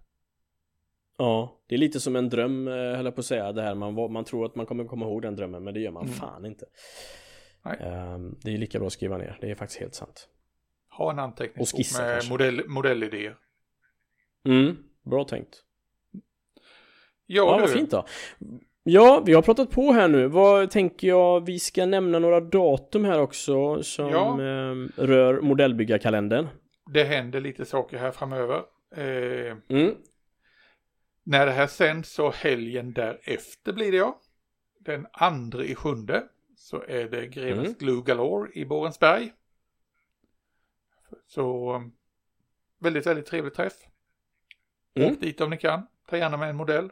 [1.18, 3.52] Ja, det är lite som en dröm, eh, höll jag på att säga.
[3.52, 5.92] Det här man, man tror att man kommer komma ihåg den drömmen, men det gör
[5.92, 6.14] man Mm.
[6.16, 6.66] fan inte.
[7.66, 7.78] Nej.
[7.82, 10.28] Ehm, det är lika bra att skriva ner, det är faktiskt helt sant.
[10.98, 12.32] Ha en anteckningsbok med kanske.
[12.32, 13.36] modell, modellidéer.
[14.46, 15.64] Mm, bra tänkt.
[16.12, 16.22] Ja,
[17.26, 17.62] Ja, du.
[17.62, 18.06] vad fint då.
[18.84, 20.28] Ja, vi har pratat på här nu.
[20.28, 21.46] Vad tänker jag?
[21.46, 24.42] Vi ska nämna några datum här också som Ja.
[24.42, 26.48] ehm, rör modellbyggarkalendern.
[26.92, 28.64] Det händer lite saker här framöver.
[28.92, 29.96] Eh, Mm.
[31.24, 34.22] när det här sänds så helgen därefter blir det ja.
[34.80, 36.24] Den andra i sjunde
[36.56, 37.78] så är det Grevens Mm.
[37.80, 39.34] Glue Galore i Borensberg.
[41.28, 41.92] Så um,
[42.80, 43.74] väldigt, väldigt trevlig träff.
[44.96, 45.12] Mm.
[45.14, 45.88] Åk dit om ni kan.
[46.08, 46.92] Ta gärna med en modell.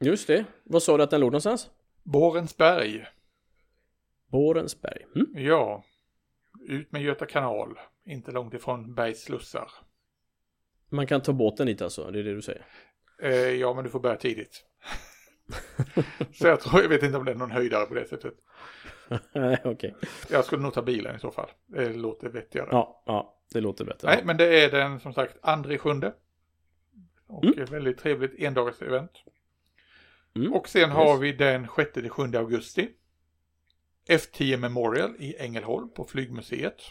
[0.00, 0.44] Just det.
[0.62, 1.70] Vad sa du att den låg någonstans?
[2.02, 3.06] Borensberg.
[4.26, 5.06] Borensberg.
[5.14, 5.26] Mm.
[5.46, 5.84] Ja.
[6.60, 7.78] Ut med Göta kanal.
[8.06, 9.70] Inte långt ifrån Bergs slussar.
[10.88, 12.66] Man kan ta båten dit alltså, det är det du säger?
[13.22, 14.64] Eh, ja, men du får börja tidigt.
[16.34, 18.34] så jag tror, jag vet inte om det är någon höjdare på det sättet.
[19.32, 19.94] Nej, okej.
[20.30, 21.50] Jag skulle nog ta bilen i så fall.
[21.66, 22.68] Det låter vettigare.
[22.70, 24.08] Ja, ja, det låter bättre.
[24.08, 26.14] Nej, men det är den som sagt andra sjunde.
[27.26, 27.62] Och Mm.
[27.62, 29.10] ett väldigt trevligt endagars event.
[30.36, 30.52] Mm.
[30.52, 31.20] Och sen har Yes.
[31.22, 32.90] vi den 6 till 7 augusti.
[34.08, 36.82] F10 Memorial i Ängelholm på Flygmuseet.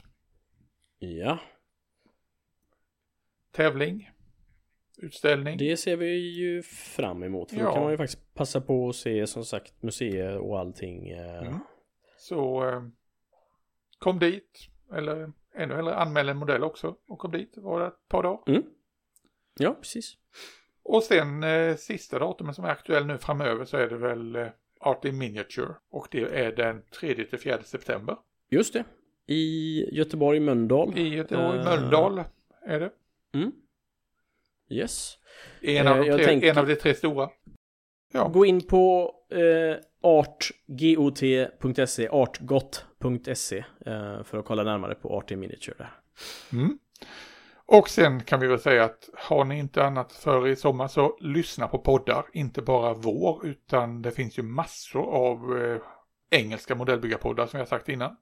[1.03, 1.39] Ja,
[3.51, 4.09] Tävling.
[4.97, 5.57] Utställning.
[5.57, 7.49] det ser vi ju fram emot.
[7.51, 7.73] För då Ja.
[7.73, 11.09] kan man ju faktiskt passa på att se som sagt museer och allting.
[11.09, 11.59] eh, Mm.
[12.17, 12.83] Så eh,
[13.99, 14.67] kom dit.
[14.93, 16.95] Eller ännu hellre anmäl en modell också.
[17.07, 17.53] Och kom dit.
[17.57, 18.63] Var det ett par dagar.
[19.59, 20.17] Ja, precis.
[20.83, 24.47] Och sen eh, sista datumet som är aktuell nu framöver så är det väl eh,
[24.79, 25.75] Art in Miniature.
[25.89, 28.17] Och det är den 3 till 4 september.
[28.49, 28.83] Just det.
[29.27, 30.97] I Göteborg, Mölndal.
[30.97, 32.23] I Göteborg, Eh, Mölndal
[32.65, 32.89] är det.
[33.33, 33.51] Mm.
[34.69, 35.17] Yes.
[35.61, 37.29] En av, Eh, de tre, tänker- en av de tre stora.
[38.13, 45.39] Ja, Gå in på eh, artgot.se, artgot.se eh, för att kolla närmare på Art in
[45.39, 45.91] Miniature där.
[46.53, 46.77] Mm.
[47.65, 51.17] Och sen kan vi väl säga att har ni inte annat för i sommar så
[51.21, 52.25] lyssna på poddar.
[52.33, 55.77] Inte bara vår utan det finns ju massor av eh,
[56.39, 58.15] engelska modellbyggarpoddar som jag sagt innan.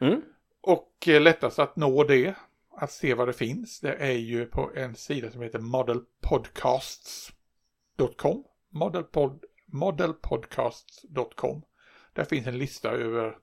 [0.00, 0.22] Mm.
[0.60, 2.34] Och eh, lättast att nå det,
[2.76, 8.44] att se vad det finns, det är ju på en sida som heter modelpodcasts.com.
[8.70, 11.62] Modelpod, modelpodcasts.com.
[12.12, 13.36] Där finns en lista över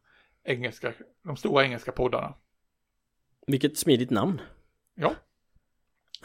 [0.44, 0.94] engelska,
[1.24, 2.34] de stora engelska poddarna.
[3.48, 4.42] Vilket smidigt namn.
[4.96, 5.16] Ja.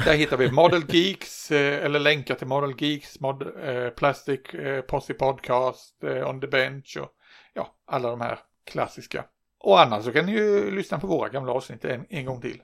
[0.04, 4.80] Där hittar vi Model Geeks, eh, eller länkar till Model Geeks, Mod, eh, Plastic, eh,
[4.80, 7.10] Posse Podcast, eh, On the Bench och
[7.54, 9.24] ja, alla de här klassiska.
[9.60, 12.62] Och annars så kan ni ju lyssna på våra gamla avsnitt en, en gång till.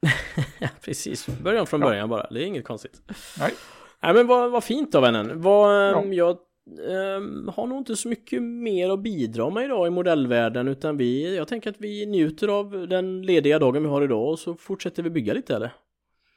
[0.58, 1.26] Ja, precis.
[1.26, 1.86] Början från Ja.
[1.86, 2.26] början bara.
[2.30, 3.02] Det är inget konstigt.
[3.38, 3.54] Nej.
[4.02, 5.40] Nej, men vad, vad fint av vännen.
[5.42, 6.02] Vad, Ja.
[6.02, 6.36] ehm, Jag
[6.90, 11.36] ehm, har nog inte så mycket mer att bidra med idag i modellvärlden utan vi,
[11.36, 15.02] jag tänker att vi njuter av den lediga dagen vi har idag och så fortsätter
[15.02, 15.72] vi bygga lite eller?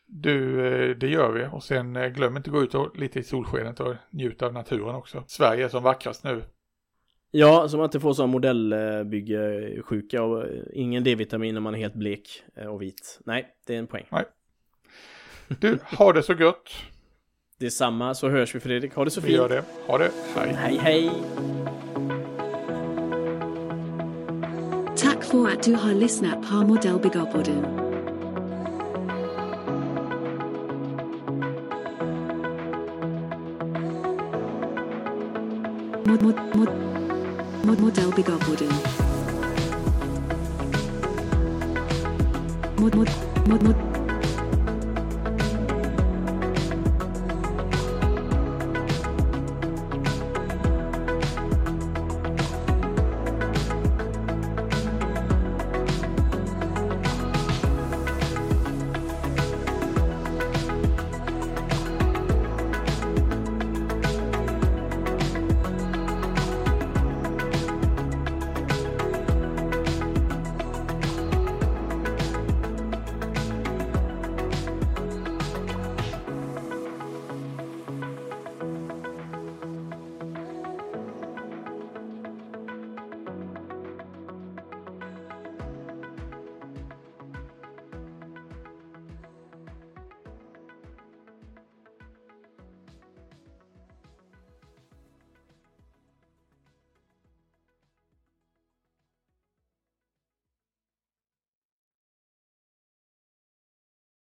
[0.07, 3.19] Du, eh, det gör vi och sen eh, glöm inte att gå ut och lite
[3.19, 5.23] i solskenet och njuta av naturen också.
[5.27, 6.43] Sverige är som vackrast nu.
[7.37, 12.43] Ja, så man inte får sån modellbyggesjuka och ingen D-vitamin när man är helt blek
[12.55, 13.19] eh, och vit.
[13.25, 14.05] Nej, det är en poäng.
[15.47, 16.69] Du, ha det så gött.
[17.59, 18.93] Detsamma, så hörs vi Fredrik.
[18.95, 19.65] Ha det så Vi gör fint.
[19.87, 19.91] det.
[19.91, 20.11] Ha det.
[20.35, 20.53] Hej.
[20.53, 21.11] Hej hej!
[24.97, 27.65] Tack för att du har lyssnat på Modellbyggarpodden.
[36.05, 36.94] Mod, mod, mod,
[37.65, 38.69] mod, Modellbyggarpodden.
[42.79, 43.09] Mod, mod,
[43.47, 43.84] mod, mod,